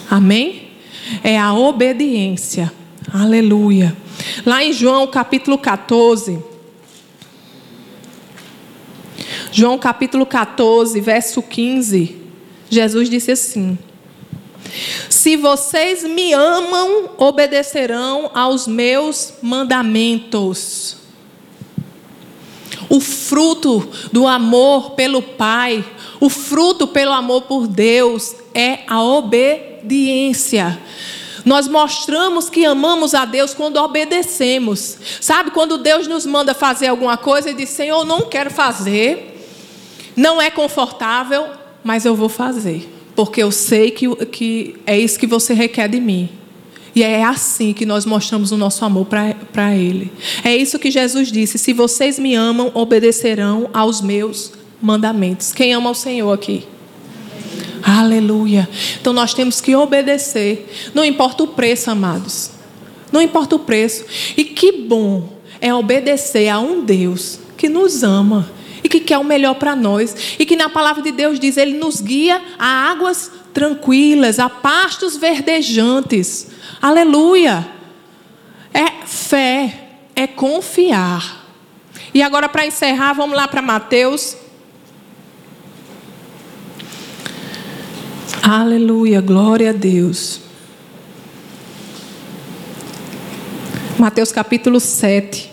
Amém? 0.10 0.70
É 1.24 1.38
a 1.38 1.54
obediência. 1.54 2.72
Aleluia. 3.12 3.96
Lá 4.46 4.64
em 4.64 4.74
João 4.74 5.06
capítulo 5.08 5.58
14. 5.58 6.53
João 9.56 9.78
capítulo 9.78 10.26
14, 10.26 11.00
verso 11.00 11.40
15. 11.40 12.18
Jesus 12.72 13.08
disse 13.08 13.32
assim: 13.34 13.78
se 15.08 15.38
vocês 15.38 16.04
me 16.04 16.34
amam, 16.34 17.12
obedecerão 17.20 18.32
aos 18.34 18.66
meus 18.66 19.36
mandamentos. 19.44 20.98
O 22.90 23.00
fruto 23.00 23.88
do 24.12 24.26
amor 24.28 24.92
pelo 24.92 25.22
Pai, 25.22 25.86
o 26.20 26.30
fruto 26.30 26.88
pelo 26.88 27.12
amor 27.12 27.44
por 27.44 27.68
Deus 27.68 28.36
é 28.56 28.80
a 28.88 29.04
obediência. 29.04 30.82
Nós 31.46 31.68
mostramos 31.68 32.50
que 32.50 32.66
amamos 32.66 33.14
a 33.14 33.26
Deus 33.26 33.54
quando 33.54 33.78
obedecemos. 33.78 34.98
Sabe, 35.22 35.52
quando 35.52 35.78
Deus 35.78 36.08
nos 36.08 36.26
manda 36.26 36.56
fazer 36.56 36.88
alguma 36.88 37.18
coisa 37.18 37.52
e 37.52 37.54
diz: 37.54 37.70
Senhor, 37.70 38.04
não 38.04 38.22
quero 38.22 38.50
fazer, 38.50 39.33
não 40.16 40.42
é 40.42 40.50
confortável, 40.50 41.48
mas 41.84 42.06
eu 42.06 42.16
vou 42.16 42.30
fazer 42.30 42.90
porque 43.16 43.42
eu 43.44 43.52
sei 43.52 43.92
que, 43.92 44.08
que 44.28 44.76
é 44.86 44.98
isso 44.98 45.20
que 45.20 45.28
você 45.28 45.54
requer 45.54 45.88
de 45.88 46.00
mim. 46.00 46.30
E 46.96 47.02
é 47.02 47.24
assim 47.24 47.74
que 47.74 47.86
nós 47.86 48.06
mostramos 48.06 48.52
o 48.52 48.58
nosso 48.58 48.86
amor 48.86 49.08
para 49.08 49.76
Ele. 49.76 50.12
É 50.44 50.56
isso 50.56 50.78
que 50.78 50.92
Jesus 50.92 51.32
disse: 51.32 51.58
se 51.58 51.74
vocês 51.74 52.20
me 52.20 52.36
amam, 52.36 52.72
obedecerão 52.74 53.70
aos 53.74 54.02
meus 54.02 54.52
mandamentos. 54.82 55.52
Quem 55.52 55.74
ama 55.74 55.90
o 55.90 55.96
Senhor 55.96 56.32
aqui? 56.32 56.66
Aleluia. 57.82 58.70
Então 59.02 59.12
nós 59.12 59.34
temos 59.34 59.60
que 59.60 59.76
obedecer. 59.76 60.92
Não 60.94 61.04
importa 61.04 61.44
o 61.44 61.48
preço, 61.48 61.90
amados. 61.90 62.52
Não 63.12 63.22
importa 63.22 63.56
o 63.56 63.60
preço. 63.60 64.06
E 64.38 64.44
que 64.44 64.72
bom 64.72 65.30
é 65.60 65.74
obedecer 65.74 66.48
a 66.48 66.60
um 66.60 66.84
Deus 66.84 67.40
que 67.58 67.68
nos 67.68 68.04
ama 68.04 68.50
e 68.84 68.90
que 68.90 69.00
quer 69.00 69.18
o 69.18 69.24
melhor 69.24 69.56
para 69.56 69.76
nós. 69.76 70.36
E 70.38 70.46
que 70.46 70.56
na 70.56 70.70
palavra 70.70 71.02
de 71.02 71.12
Deus 71.12 71.40
diz: 71.40 71.58
Ele 71.58 71.78
nos 71.78 72.02
guia 72.02 72.42
a 72.60 72.90
águas 72.92 73.32
tranquilas, 73.54 74.40
a 74.40 74.50
pastos 74.50 75.16
verdejantes. 75.16 76.48
Aleluia! 76.82 77.68
É 78.74 79.06
fé, 79.06 79.92
é 80.16 80.28
confiar. 80.28 81.44
E 82.14 82.22
agora, 82.22 82.50
para 82.50 82.66
encerrar, 82.66 83.14
vamos 83.14 83.36
lá 83.36 83.48
para 83.48 83.62
Mateus. 83.62 84.38
Aleluia, 88.42 89.22
glória 89.22 89.70
a 89.70 89.74
Deus. 89.74 90.42
Mateus 93.98 94.32
capítulo 94.32 94.80
7. 94.80 95.53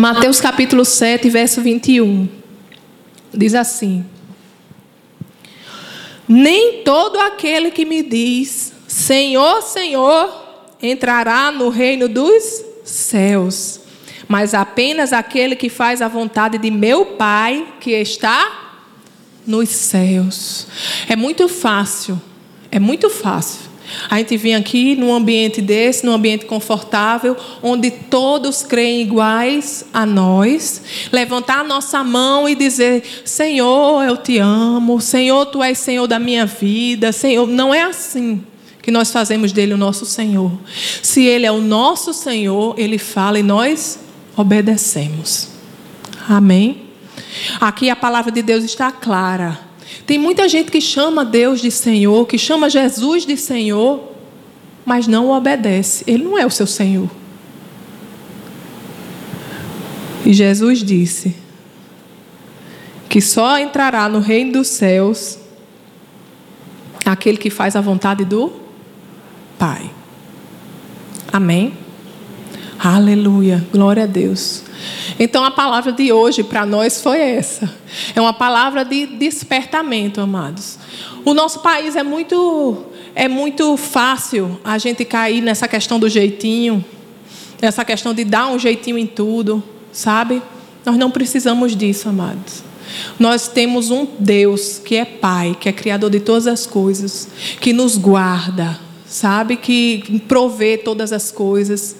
Mateus 0.00 0.40
capítulo 0.40 0.82
7, 0.82 1.28
verso 1.28 1.60
21. 1.60 2.26
Diz 3.34 3.54
assim: 3.54 4.02
Nem 6.26 6.82
todo 6.82 7.20
aquele 7.20 7.70
que 7.70 7.84
me 7.84 8.02
diz, 8.02 8.72
Senhor, 8.88 9.60
Senhor, 9.60 10.72
entrará 10.80 11.52
no 11.52 11.68
reino 11.68 12.08
dos 12.08 12.64
céus, 12.82 13.80
mas 14.26 14.54
apenas 14.54 15.12
aquele 15.12 15.54
que 15.54 15.68
faz 15.68 16.00
a 16.00 16.08
vontade 16.08 16.56
de 16.56 16.70
meu 16.70 17.04
Pai 17.04 17.74
que 17.78 17.90
está 17.90 18.78
nos 19.46 19.68
céus. 19.68 20.66
É 21.10 21.14
muito 21.14 21.46
fácil, 21.46 22.18
é 22.70 22.78
muito 22.78 23.10
fácil 23.10 23.69
a 24.08 24.18
gente 24.18 24.36
vem 24.36 24.54
aqui 24.54 24.96
num 24.96 25.14
ambiente 25.14 25.60
desse, 25.60 26.04
num 26.04 26.12
ambiente 26.12 26.46
confortável, 26.46 27.36
onde 27.62 27.90
todos 27.90 28.62
creem 28.62 29.02
iguais 29.02 29.84
a 29.92 30.04
nós, 30.04 30.82
levantar 31.12 31.60
a 31.60 31.64
nossa 31.64 32.02
mão 32.02 32.48
e 32.48 32.54
dizer: 32.54 33.02
Senhor, 33.24 34.02
eu 34.04 34.16
te 34.16 34.38
amo, 34.38 35.00
Senhor, 35.00 35.46
tu 35.46 35.62
és 35.62 35.78
Senhor 35.78 36.06
da 36.06 36.18
minha 36.18 36.46
vida, 36.46 37.12
Senhor. 37.12 37.46
Não 37.46 37.72
é 37.72 37.82
assim 37.82 38.44
que 38.82 38.90
nós 38.90 39.10
fazemos 39.10 39.52
dele 39.52 39.74
o 39.74 39.76
nosso 39.76 40.06
Senhor. 40.06 40.52
Se 41.02 41.24
ele 41.24 41.46
é 41.46 41.52
o 41.52 41.60
nosso 41.60 42.12
Senhor, 42.12 42.74
ele 42.78 42.98
fala 42.98 43.38
e 43.38 43.42
nós 43.42 43.98
obedecemos. 44.36 45.48
Amém? 46.28 46.82
Aqui 47.60 47.90
a 47.90 47.96
palavra 47.96 48.32
de 48.32 48.42
Deus 48.42 48.64
está 48.64 48.90
clara. 48.90 49.69
Tem 50.06 50.18
muita 50.18 50.48
gente 50.48 50.70
que 50.70 50.80
chama 50.80 51.24
Deus 51.24 51.60
de 51.60 51.70
Senhor, 51.70 52.26
que 52.26 52.38
chama 52.38 52.70
Jesus 52.70 53.24
de 53.24 53.36
Senhor, 53.36 54.12
mas 54.84 55.06
não 55.06 55.26
o 55.26 55.36
obedece. 55.36 56.04
Ele 56.06 56.24
não 56.24 56.38
é 56.38 56.44
o 56.44 56.50
seu 56.50 56.66
Senhor. 56.66 57.10
E 60.24 60.32
Jesus 60.32 60.80
disse 60.80 61.34
que 63.08 63.20
só 63.20 63.58
entrará 63.58 64.08
no 64.08 64.20
reino 64.20 64.52
dos 64.52 64.68
céus 64.68 65.38
aquele 67.04 67.36
que 67.36 67.50
faz 67.50 67.74
a 67.74 67.80
vontade 67.80 68.24
do 68.24 68.52
Pai. 69.58 69.90
Amém? 71.32 71.79
Aleluia, 72.82 73.62
glória 73.70 74.04
a 74.04 74.06
Deus. 74.06 74.62
Então 75.18 75.44
a 75.44 75.50
palavra 75.50 75.92
de 75.92 76.10
hoje 76.10 76.42
para 76.42 76.64
nós 76.64 77.02
foi 77.02 77.20
essa. 77.20 77.70
É 78.14 78.20
uma 78.22 78.32
palavra 78.32 78.86
de 78.86 79.04
despertamento, 79.04 80.18
amados. 80.18 80.78
O 81.22 81.34
nosso 81.34 81.58
país 81.58 81.94
é 81.94 82.02
muito 82.02 82.86
é 83.14 83.28
muito 83.28 83.76
fácil 83.76 84.58
a 84.64 84.78
gente 84.78 85.04
cair 85.04 85.42
nessa 85.42 85.68
questão 85.68 86.00
do 86.00 86.08
jeitinho, 86.08 86.82
nessa 87.60 87.84
questão 87.84 88.14
de 88.14 88.24
dar 88.24 88.46
um 88.46 88.58
jeitinho 88.58 88.96
em 88.96 89.06
tudo, 89.06 89.62
sabe? 89.92 90.40
Nós 90.82 90.96
não 90.96 91.10
precisamos 91.10 91.76
disso, 91.76 92.08
amados. 92.08 92.62
Nós 93.18 93.46
temos 93.46 93.90
um 93.90 94.06
Deus 94.18 94.80
que 94.82 94.96
é 94.96 95.04
Pai, 95.04 95.54
que 95.60 95.68
é 95.68 95.72
Criador 95.72 96.08
de 96.08 96.20
todas 96.20 96.46
as 96.46 96.66
coisas, 96.66 97.28
que 97.60 97.74
nos 97.74 97.98
guarda, 97.98 98.80
sabe? 99.06 99.58
Que 99.58 100.22
provê 100.26 100.78
todas 100.78 101.12
as 101.12 101.30
coisas, 101.30 101.96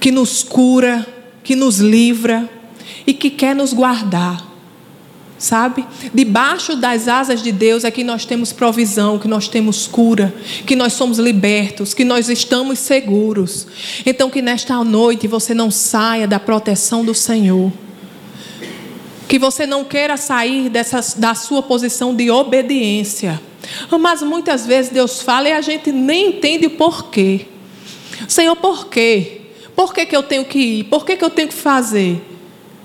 que 0.00 0.10
nos 0.10 0.42
cura, 0.42 1.06
que 1.42 1.54
nos 1.54 1.78
livra 1.78 2.48
e 3.06 3.14
que 3.14 3.30
quer 3.30 3.54
nos 3.54 3.72
guardar. 3.72 4.44
Sabe? 5.38 5.86
Debaixo 6.14 6.74
das 6.76 7.08
asas 7.08 7.42
de 7.42 7.52
Deus 7.52 7.84
é 7.84 7.90
que 7.90 8.02
nós 8.02 8.24
temos 8.24 8.52
provisão, 8.52 9.18
que 9.18 9.28
nós 9.28 9.48
temos 9.48 9.86
cura, 9.86 10.34
que 10.66 10.74
nós 10.74 10.94
somos 10.94 11.18
libertos, 11.18 11.92
que 11.92 12.04
nós 12.04 12.30
estamos 12.30 12.78
seguros. 12.78 13.66
Então, 14.06 14.30
que 14.30 14.40
nesta 14.40 14.82
noite 14.82 15.28
você 15.28 15.52
não 15.52 15.70
saia 15.70 16.26
da 16.26 16.40
proteção 16.40 17.04
do 17.04 17.14
Senhor. 17.14 17.70
Que 19.28 19.38
você 19.38 19.66
não 19.66 19.84
queira 19.84 20.16
sair 20.16 20.70
dessa, 20.70 21.00
da 21.18 21.34
sua 21.34 21.62
posição 21.62 22.14
de 22.14 22.30
obediência. 22.30 23.40
Mas 24.00 24.22
muitas 24.22 24.66
vezes 24.66 24.90
Deus 24.90 25.20
fala 25.20 25.48
e 25.48 25.52
a 25.52 25.60
gente 25.60 25.92
nem 25.92 26.28
entende 26.28 26.66
o 26.66 26.70
porquê. 26.70 27.46
Senhor, 28.26 28.56
por 28.56 28.88
quê? 28.88 29.35
Por 29.76 29.92
que, 29.92 30.06
que 30.06 30.16
eu 30.16 30.22
tenho 30.22 30.44
que 30.46 30.58
ir? 30.58 30.84
Por 30.84 31.04
que, 31.04 31.16
que 31.16 31.24
eu 31.24 31.28
tenho 31.28 31.48
que 31.48 31.54
fazer? 31.54 32.20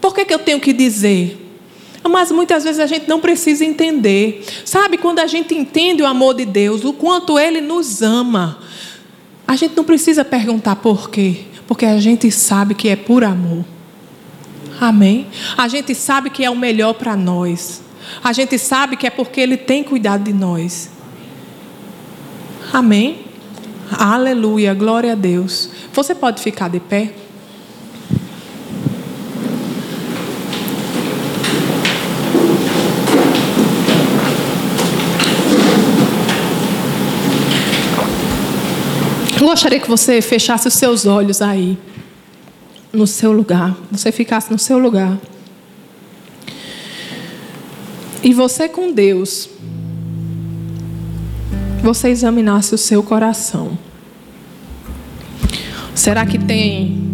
Por 0.01 0.13
que, 0.13 0.25
que 0.25 0.33
eu 0.33 0.39
tenho 0.39 0.59
que 0.59 0.73
dizer? 0.73 1.37
Mas 2.03 2.31
muitas 2.31 2.63
vezes 2.63 2.79
a 2.79 2.85
gente 2.85 3.07
não 3.07 3.21
precisa 3.21 3.63
entender. 3.63 4.43
Sabe, 4.65 4.97
quando 4.97 5.19
a 5.19 5.27
gente 5.27 5.55
entende 5.55 6.03
o 6.03 6.05
amor 6.05 6.33
de 6.33 6.45
Deus, 6.45 6.83
o 6.83 6.91
quanto 6.91 7.39
Ele 7.39 7.61
nos 7.61 8.01
ama, 8.01 8.59
a 9.47 9.55
gente 9.55 9.75
não 9.77 9.83
precisa 9.83 10.25
perguntar 10.25 10.75
por 10.77 11.09
quê, 11.09 11.45
porque 11.67 11.85
a 11.85 11.99
gente 11.99 12.29
sabe 12.29 12.75
que 12.75 12.89
é 12.89 12.95
por 12.95 13.23
amor. 13.23 13.63
Amém? 14.79 15.27
A 15.55 15.67
gente 15.67 15.95
sabe 15.95 16.29
que 16.29 16.43
é 16.43 16.49
o 16.49 16.55
melhor 16.55 16.93
para 16.95 17.15
nós. 17.15 17.81
A 18.23 18.33
gente 18.33 18.57
sabe 18.57 18.97
que 18.97 19.07
é 19.07 19.09
porque 19.09 19.39
Ele 19.39 19.55
tem 19.55 19.83
cuidado 19.83 20.23
de 20.23 20.33
nós. 20.33 20.89
Amém? 22.73 23.30
Aleluia, 23.97 24.73
glória 24.73 25.11
a 25.11 25.15
Deus. 25.15 25.69
Você 25.93 26.15
pode 26.15 26.41
ficar 26.41 26.69
de 26.69 26.79
pé? 26.79 27.13
Eu 39.39 39.47
gostaria 39.47 39.79
que 39.79 39.89
você 39.89 40.21
fechasse 40.21 40.67
os 40.67 40.75
seus 40.75 41.05
olhos 41.05 41.41
aí, 41.41 41.77
no 42.93 43.05
seu 43.05 43.33
lugar. 43.33 43.75
Você 43.91 44.11
ficasse 44.11 44.51
no 44.51 44.57
seu 44.57 44.77
lugar. 44.77 45.17
E 48.23 48.33
você 48.33 48.69
com 48.69 48.93
Deus, 48.93 49.49
você 51.81 52.09
examinasse 52.09 52.75
o 52.75 52.77
seu 52.77 53.01
coração. 53.01 53.77
Será 55.95 56.25
que 56.25 56.37
tem 56.37 57.09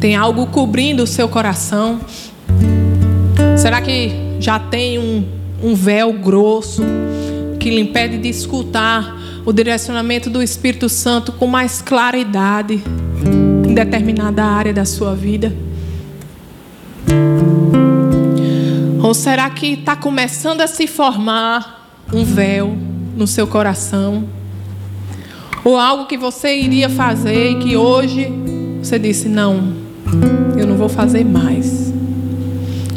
tem 0.00 0.14
algo 0.14 0.46
cobrindo 0.48 1.02
o 1.02 1.06
seu 1.06 1.28
coração? 1.28 2.00
Será 3.56 3.80
que 3.80 4.10
já 4.38 4.58
tem 4.58 4.98
um, 4.98 5.24
um 5.62 5.74
véu 5.74 6.12
grosso 6.12 6.82
que 7.58 7.70
lhe 7.70 7.80
impede 7.80 8.18
de 8.18 8.28
escutar 8.28 9.16
o 9.44 9.52
direcionamento 9.52 10.28
do 10.28 10.42
Espírito 10.42 10.88
Santo 10.88 11.32
com 11.32 11.46
mais 11.46 11.80
claridade 11.80 12.82
em 13.66 13.72
determinada 13.74 14.44
área 14.44 14.72
da 14.72 14.84
sua 14.84 15.14
vida? 15.14 15.52
Ou 19.02 19.14
será 19.14 19.48
que 19.48 19.74
está 19.74 19.96
começando 19.96 20.60
a 20.60 20.66
se 20.66 20.86
formar 20.86 21.90
um 22.12 22.24
véu 22.24 22.76
no 23.16 23.26
seu 23.26 23.46
coração? 23.46 24.24
Ou 25.64 25.76
algo 25.76 26.06
que 26.06 26.16
você 26.16 26.56
iria 26.56 26.88
fazer 26.88 27.52
e 27.52 27.54
que 27.56 27.76
hoje 27.76 28.32
você 28.80 28.98
disse: 28.98 29.28
não, 29.28 29.72
eu 30.56 30.66
não 30.66 30.76
vou 30.76 30.88
fazer 30.88 31.24
mais. 31.24 31.92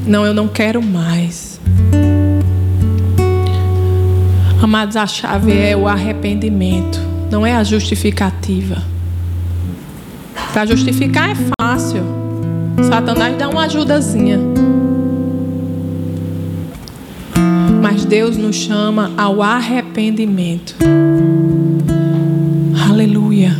Não, 0.06 0.26
eu 0.26 0.34
não 0.34 0.48
quero 0.48 0.82
mais. 0.82 1.60
Amados, 4.62 4.98
a 4.98 5.08
chave 5.08 5.58
é 5.58 5.76
o 5.76 5.88
arrependimento, 5.88 7.00
não 7.32 7.46
é 7.46 7.56
a 7.56 7.64
justificativa. 7.64 8.84
Para 10.52 10.66
justificar 10.66 11.30
é 11.30 11.36
fácil. 11.60 12.04
Satanás 12.90 13.38
dá 13.38 13.48
uma 13.48 13.66
ajudazinha. 13.66 14.40
Mas 17.82 18.04
Deus 18.04 18.36
nos 18.36 18.56
chama 18.56 19.12
ao 19.18 19.42
arrependimento. 19.42 19.79
Aleluia. 22.90 23.56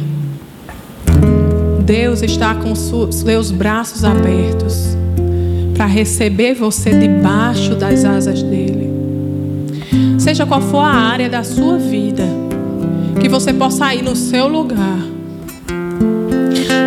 Deus 1.86 2.22
está 2.22 2.54
com 2.56 2.76
seus 2.76 3.52
braços 3.52 4.04
abertos 4.04 4.98
para 5.76 5.86
receber 5.86 6.54
você 6.54 6.92
debaixo 6.92 7.74
das 7.76 8.06
asas 8.06 8.44
dele. 8.44 8.90
Seja 10.20 10.46
qual 10.46 10.62
for 10.62 10.82
a 10.82 10.94
área 10.94 11.30
da 11.30 11.44
sua 11.44 11.78
vida, 11.78 12.24
que 13.20 13.28
você 13.28 13.52
possa 13.52 13.96
ir 13.96 14.04
no 14.04 14.16
seu 14.16 14.48
lugar, 14.48 15.00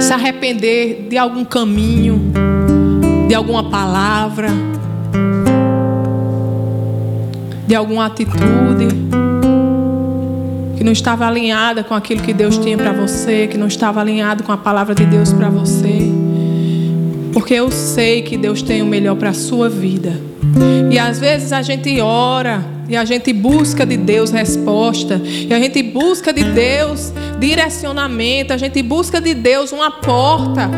se 0.00 0.12
arrepender 0.12 1.08
de 1.08 1.18
algum 1.18 1.44
caminho, 1.44 2.32
de 3.28 3.34
alguma 3.34 3.70
palavra, 3.70 4.50
de 7.66 7.74
alguma 7.74 8.06
atitude 8.06 9.31
que 10.82 10.84
não 10.84 10.92
estava 10.92 11.24
alinhada 11.24 11.84
com 11.84 11.94
aquilo 11.94 12.20
que 12.20 12.34
Deus 12.34 12.58
tinha 12.58 12.76
para 12.76 12.90
você, 12.92 13.46
que 13.46 13.56
não 13.56 13.68
estava 13.68 14.00
alinhado 14.00 14.42
com 14.42 14.50
a 14.50 14.56
palavra 14.56 14.96
de 14.96 15.06
Deus 15.06 15.32
para 15.32 15.48
você. 15.48 16.10
Porque 17.32 17.54
eu 17.54 17.70
sei 17.70 18.22
que 18.22 18.36
Deus 18.36 18.62
tem 18.62 18.82
o 18.82 18.86
melhor 18.86 19.14
para 19.14 19.30
a 19.30 19.32
sua 19.32 19.68
vida. 19.68 20.20
E 20.90 20.98
às 20.98 21.20
vezes 21.20 21.52
a 21.52 21.62
gente 21.62 22.00
ora 22.00 22.64
e 22.88 22.96
a 22.96 23.04
gente 23.04 23.32
busca 23.32 23.86
de 23.86 23.96
Deus 23.96 24.32
resposta, 24.32 25.22
e 25.24 25.54
a 25.54 25.60
gente 25.60 25.80
busca 25.84 26.32
de 26.32 26.42
Deus 26.42 27.12
direcionamento, 27.38 28.52
a 28.52 28.56
gente 28.56 28.82
busca 28.82 29.20
de 29.20 29.34
Deus 29.34 29.70
uma 29.70 29.88
porta. 29.88 30.68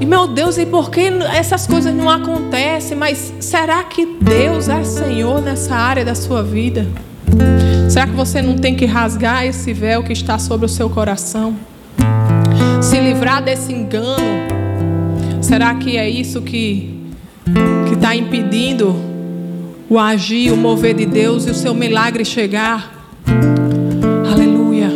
E 0.00 0.06
meu 0.06 0.26
Deus, 0.26 0.56
e 0.56 0.64
por 0.64 0.90
que 0.90 1.10
essas 1.36 1.66
coisas 1.66 1.94
não 1.94 2.08
acontecem? 2.08 2.96
Mas 2.96 3.34
será 3.38 3.84
que 3.84 4.06
Deus 4.06 4.66
é 4.70 4.82
Senhor 4.82 5.42
nessa 5.42 5.74
área 5.74 6.06
da 6.06 6.14
sua 6.14 6.42
vida? 6.42 6.86
Será 7.88 8.06
que 8.06 8.12
você 8.12 8.42
não 8.42 8.56
tem 8.56 8.74
que 8.74 8.86
rasgar 8.86 9.44
esse 9.46 9.72
véu 9.72 10.02
que 10.02 10.12
está 10.12 10.38
sobre 10.38 10.66
o 10.66 10.68
seu 10.68 10.88
coração? 10.88 11.56
Se 12.82 13.00
livrar 13.00 13.42
desse 13.42 13.72
engano? 13.72 14.48
Será 15.40 15.74
que 15.74 15.96
é 15.96 16.08
isso 16.08 16.42
que 16.42 16.98
que 17.88 17.94
está 17.94 18.14
impedindo 18.14 18.94
o 19.88 19.98
agir, 19.98 20.52
o 20.52 20.56
mover 20.56 20.94
de 20.94 21.06
Deus 21.06 21.46
e 21.46 21.50
o 21.50 21.54
seu 21.54 21.74
milagre 21.74 22.24
chegar. 22.24 23.10
Aleluia. 24.30 24.90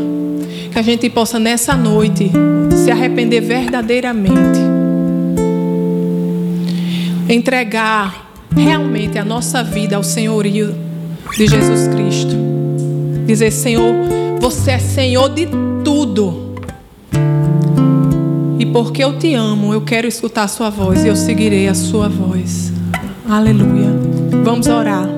Que 0.71 0.79
a 0.79 0.83
gente 0.83 1.09
possa 1.09 1.39
nessa 1.39 1.75
noite 1.75 2.31
se 2.85 2.91
arrepender 2.91 3.41
verdadeiramente. 3.41 4.61
Entregar 7.29 8.31
realmente 8.55 9.19
a 9.19 9.25
nossa 9.25 9.65
vida 9.65 9.97
ao 9.97 10.03
senhorio 10.03 10.75
de 11.37 11.47
Jesus 11.47 11.89
Cristo. 11.89 12.37
Dizer, 13.27 13.51
Senhor, 13.51 13.95
você 14.41 14.73
é 14.73 14.79
Senhor 14.79 15.29
de 15.31 15.49
tudo. 15.85 16.53
E 18.59 18.67
porque 18.67 19.03
eu 19.03 19.19
te 19.19 19.35
amo, 19.35 19.73
eu 19.73 19.81
quero 19.81 20.07
escutar 20.07 20.45
a 20.45 20.49
sua 20.49 20.71
voz 20.71 21.05
e 21.05 21.09
eu 21.09 21.17
seguirei 21.17 21.69
a 21.69 21.75
sua 21.75 22.09
voz. 22.09 22.73
Aleluia. 23.29 23.89
Vamos 24.45 24.67
orar. 24.67 25.09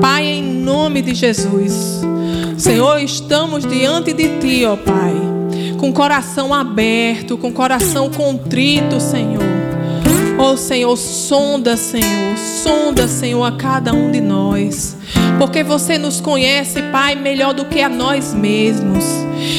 Pai, 0.00 0.24
em 0.24 0.42
nome 0.42 1.02
de 1.02 1.14
Jesus. 1.14 2.02
Senhor, 2.58 2.98
estamos 2.98 3.66
diante 3.66 4.12
de 4.12 4.38
Ti, 4.38 4.64
ó 4.64 4.76
Pai, 4.76 5.14
com 5.78 5.92
coração 5.92 6.52
aberto, 6.52 7.36
com 7.36 7.52
coração 7.52 8.10
contrito, 8.10 9.00
Senhor. 9.00 9.44
Ó 10.38 10.52
Oh 10.52 10.56
Senhor, 10.56 10.96
sonda, 10.96 11.76
Senhor, 11.76 12.36
sonda, 12.36 13.08
Senhor, 13.08 13.42
a 13.44 13.52
cada 13.52 13.92
um 13.92 14.10
de 14.10 14.20
nós. 14.20 14.95
Porque 15.38 15.62
você 15.62 15.98
nos 15.98 16.20
conhece, 16.20 16.82
Pai, 16.90 17.14
melhor 17.14 17.52
do 17.52 17.64
que 17.64 17.82
a 17.82 17.88
nós 17.88 18.32
mesmos. 18.32 19.04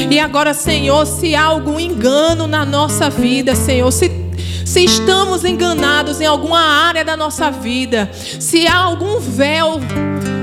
E 0.09 0.19
agora, 0.19 0.53
Senhor, 0.53 1.05
se 1.05 1.35
há 1.35 1.43
algum 1.43 1.79
engano 1.79 2.47
na 2.47 2.65
nossa 2.65 3.09
vida, 3.09 3.55
Senhor, 3.55 3.91
se 3.91 4.27
se 4.67 4.83
estamos 4.83 5.45
enganados 5.45 6.19
em 6.19 6.25
alguma 6.25 6.59
área 6.59 7.03
da 7.03 7.15
nossa 7.15 7.49
vida, 7.49 8.11
se 8.13 8.67
há 8.67 8.75
algum 8.75 9.17
véu 9.17 9.79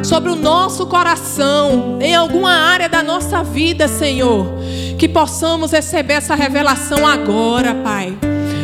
sobre 0.03 0.31
o 0.31 0.35
nosso 0.35 0.87
coração, 0.87 1.99
em 2.01 2.15
alguma 2.15 2.51
área 2.51 2.89
da 2.89 3.03
nossa 3.03 3.45
vida, 3.45 3.87
Senhor, 3.87 4.47
que 4.99 5.07
possamos 5.09 5.73
receber 5.73 6.15
essa 6.15 6.35
revelação 6.35 7.07
agora, 7.07 7.75
Pai. 7.75 8.17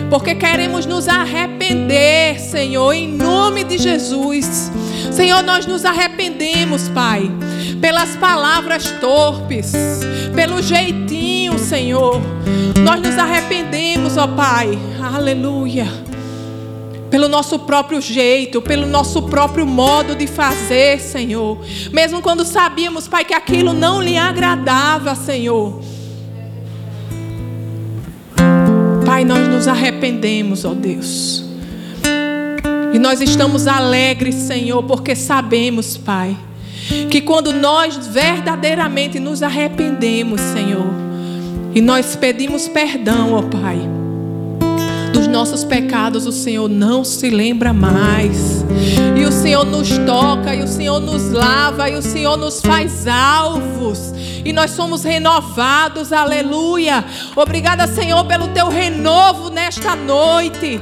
Porque 0.09 0.35
queremos 0.35 0.87
nos 0.87 1.07
arrepender, 1.07 2.41
Senhor, 2.41 2.93
em 2.93 3.07
nome 3.07 3.63
de 3.63 3.77
Jesus. 3.77 4.73
Senhor, 5.13 5.43
nós 5.43 5.67
nos 5.67 5.85
arrependemos, 5.85 6.89
Pai, 6.89 7.31
pelas 7.81 8.17
palavras 8.17 8.91
torpes, 9.01 9.73
pelo 10.35 10.63
jeitinho, 10.63 11.59
Senhor. 11.59 12.21
Nós 12.83 13.01
nos 13.01 13.19
arrependemos, 13.19 14.17
ó 14.17 14.27
Pai, 14.27 14.79
aleluia, 15.03 15.87
pelo 17.11 17.29
nosso 17.29 17.59
próprio 17.61 18.01
jeito, 18.01 18.63
pelo 18.63 18.87
nosso 18.87 19.23
próprio 19.23 19.67
modo 19.67 20.15
de 20.15 20.27
fazer, 20.27 21.01
Senhor. 21.01 21.59
Mesmo 21.93 22.23
quando 22.23 22.45
sabíamos, 22.45 23.09
Pai, 23.09 23.25
que 23.25 23.35
aquilo 23.35 23.73
não 23.73 24.01
lhe 24.01 24.17
agradava, 24.17 25.15
Senhor. 25.15 25.81
Pai, 29.05 29.25
nós 29.25 29.49
nos 29.49 29.67
arrependemos, 29.67 30.65
ó 30.65 30.73
Deus. 30.73 31.50
E 32.93 32.99
nós 32.99 33.21
estamos 33.21 33.67
alegres, 33.67 34.35
Senhor, 34.35 34.83
porque 34.83 35.15
sabemos, 35.15 35.97
Pai, 35.97 36.37
que 37.09 37.21
quando 37.21 37.53
nós 37.53 37.97
verdadeiramente 38.09 39.21
nos 39.21 39.43
arrependemos, 39.43 40.41
Senhor, 40.41 40.87
e 41.73 41.81
nós 41.81 42.17
pedimos 42.17 42.67
perdão, 42.67 43.35
ó 43.35 43.43
Pai, 43.43 43.79
dos 45.13 45.29
nossos 45.29 45.63
pecados, 45.63 46.27
o 46.27 46.33
Senhor 46.33 46.69
não 46.69 47.05
se 47.05 47.31
lembra 47.31 47.73
mais. 47.73 48.65
E 49.17 49.25
o 49.25 49.31
Senhor 49.31 49.65
nos 49.65 49.97
toca, 49.99 50.55
e 50.55 50.63
o 50.63 50.67
Senhor 50.67 50.99
nos 50.99 51.31
lava, 51.31 51.89
e 51.89 51.95
o 51.95 52.03
Senhor 52.03 52.37
nos 52.37 52.61
faz 52.61 53.07
alvos. 53.07 54.13
E 54.45 54.53
nós 54.53 54.71
somos 54.73 55.05
renovados, 55.05 56.13
aleluia. 56.13 57.05
Obrigada, 57.37 57.87
Senhor, 57.87 58.25
pelo 58.25 58.49
teu 58.49 58.69
renovo 58.69 59.51
nesta 59.51 59.95
noite 59.95 60.81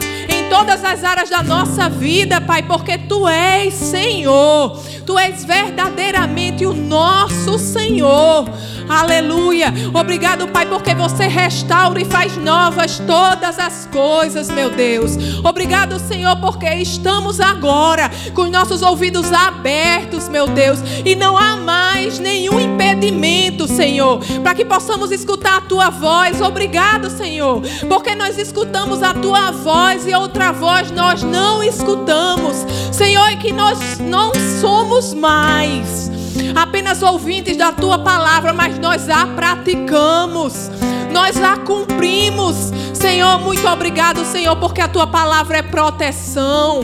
todas 0.49 0.85
as 0.85 1.05
áreas 1.05 1.31
da 1.31 1.43
nossa 1.43 1.89
vida, 1.89 2.41
Pai, 2.41 2.63
porque 2.63 2.99
Tu 2.99 3.29
és 3.29 3.75
Senhor, 3.75 4.81
Tu 5.05 5.19
és 5.19 5.45
verdadeiramente 5.45 6.67
o 6.67 6.75
nosso 6.75 7.59
Senhor. 7.59 8.49
Aleluia. 8.89 9.73
Obrigado, 9.93 10.49
Pai, 10.49 10.65
porque 10.65 10.95
você 10.95 11.27
restaura 11.27 12.01
e 12.01 12.07
faz 12.07 12.39
novas 12.39 12.99
todas 13.01 13.59
as 13.59 13.87
coisas, 13.93 14.49
meu 14.49 14.71
Deus. 14.71 15.13
Obrigado, 15.45 15.99
Senhor, 15.99 16.35
porque 16.37 16.67
estamos 16.77 17.39
agora 17.39 18.11
com 18.35 18.43
os 18.43 18.51
nossos 18.51 18.81
ouvidos 18.81 19.31
abertos, 19.31 20.29
meu 20.29 20.47
Deus, 20.47 20.79
e 21.05 21.15
não 21.15 21.37
há 21.37 21.57
mais 21.57 22.19
nenhum 22.19 22.59
impedimento, 22.59 23.69
Senhor, 23.69 24.21
para 24.43 24.55
que 24.55 24.65
possamos 24.65 25.11
escutar 25.11 25.59
a 25.59 25.61
tua 25.61 25.91
voz. 25.91 26.41
Obrigado, 26.41 27.11
Senhor, 27.11 27.61
porque 27.89 28.15
nós 28.15 28.39
escutamos 28.39 29.03
a 29.03 29.13
tua 29.13 29.51
voz 29.51 30.07
e 30.07 30.15
outra 30.15 30.38
voz 30.53 30.91
nós 30.91 31.23
não 31.23 31.63
escutamos. 31.63 32.57
Senhor, 32.93 33.29
que 33.37 33.53
nós 33.53 33.99
não 33.99 34.33
somos 34.61 35.13
mais 35.15 36.11
apenas 36.55 37.03
ouvintes 37.03 37.57
da 37.57 37.73
tua 37.73 37.99
palavra, 37.99 38.53
mas 38.53 38.79
nós 38.79 39.09
a 39.09 39.27
praticamos, 39.27 40.71
nós 41.13 41.37
a 41.37 41.57
cumprimos. 41.57 42.73
Senhor, 42.95 43.39
muito 43.39 43.67
obrigado, 43.67 44.25
Senhor, 44.25 44.57
porque 44.57 44.81
a 44.81 44.89
tua 44.89 45.07
palavra 45.07 45.59
é 45.59 45.63
proteção. 45.63 46.81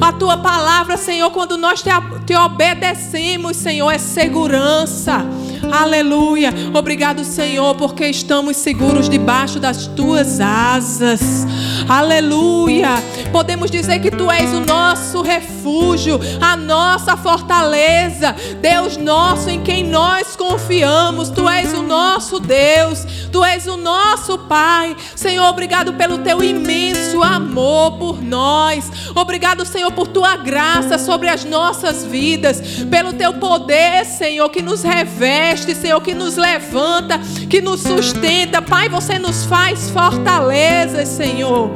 A 0.00 0.12
tua 0.12 0.36
palavra, 0.36 0.96
Senhor, 0.96 1.30
quando 1.30 1.56
nós 1.56 1.82
te, 1.82 1.90
te 2.26 2.34
obedecemos, 2.34 3.56
Senhor, 3.56 3.90
é 3.90 3.98
segurança. 3.98 5.24
Aleluia. 5.72 6.52
Obrigado, 6.74 7.24
Senhor, 7.24 7.74
porque 7.76 8.06
estamos 8.06 8.58
seguros 8.58 9.08
debaixo 9.08 9.58
das 9.58 9.86
tuas 9.86 10.38
asas. 10.38 11.46
Aleluia. 11.88 12.90
Podemos 13.32 13.70
dizer 13.70 13.98
que 14.00 14.10
tu 14.10 14.30
és 14.30 14.52
o 14.52 14.60
nosso 14.60 15.22
refúgio, 15.22 16.20
a 16.42 16.56
nossa 16.56 17.16
fortaleza. 17.16 18.36
Deus 18.60 18.98
nosso 18.98 19.48
em 19.48 19.62
quem 19.62 19.82
nós 19.82 20.36
confiamos. 20.36 21.30
Tu 21.30 21.48
és 21.48 21.72
o 21.72 21.82
nosso 21.82 22.38
Deus. 22.38 23.06
Tu 23.32 23.42
és 23.42 23.66
o 23.66 23.78
nosso 23.78 24.38
Pai. 24.40 24.94
Senhor, 25.16 25.48
obrigado 25.48 25.94
pelo 25.94 26.18
teu 26.18 26.42
imenso 26.42 27.22
amor 27.22 27.98
por 27.98 28.22
nós. 28.22 28.90
Obrigado, 29.14 29.64
Senhor, 29.64 29.90
por 29.92 30.08
tua 30.08 30.36
graça 30.36 30.98
sobre 30.98 31.28
as 31.28 31.44
nossas 31.44 32.04
vidas, 32.04 32.60
pelo 32.90 33.12
teu 33.12 33.34
poder, 33.34 34.04
Senhor, 34.04 34.48
que 34.50 34.60
nos 34.60 34.82
reveste, 34.82 35.61
Senhor, 35.74 36.00
que 36.00 36.14
nos 36.14 36.36
levanta, 36.36 37.18
que 37.48 37.60
nos 37.60 37.80
sustenta. 37.80 38.60
Pai, 38.60 38.88
você 38.88 39.18
nos 39.18 39.44
faz 39.44 39.90
fortalezas, 39.90 41.08
Senhor. 41.08 41.70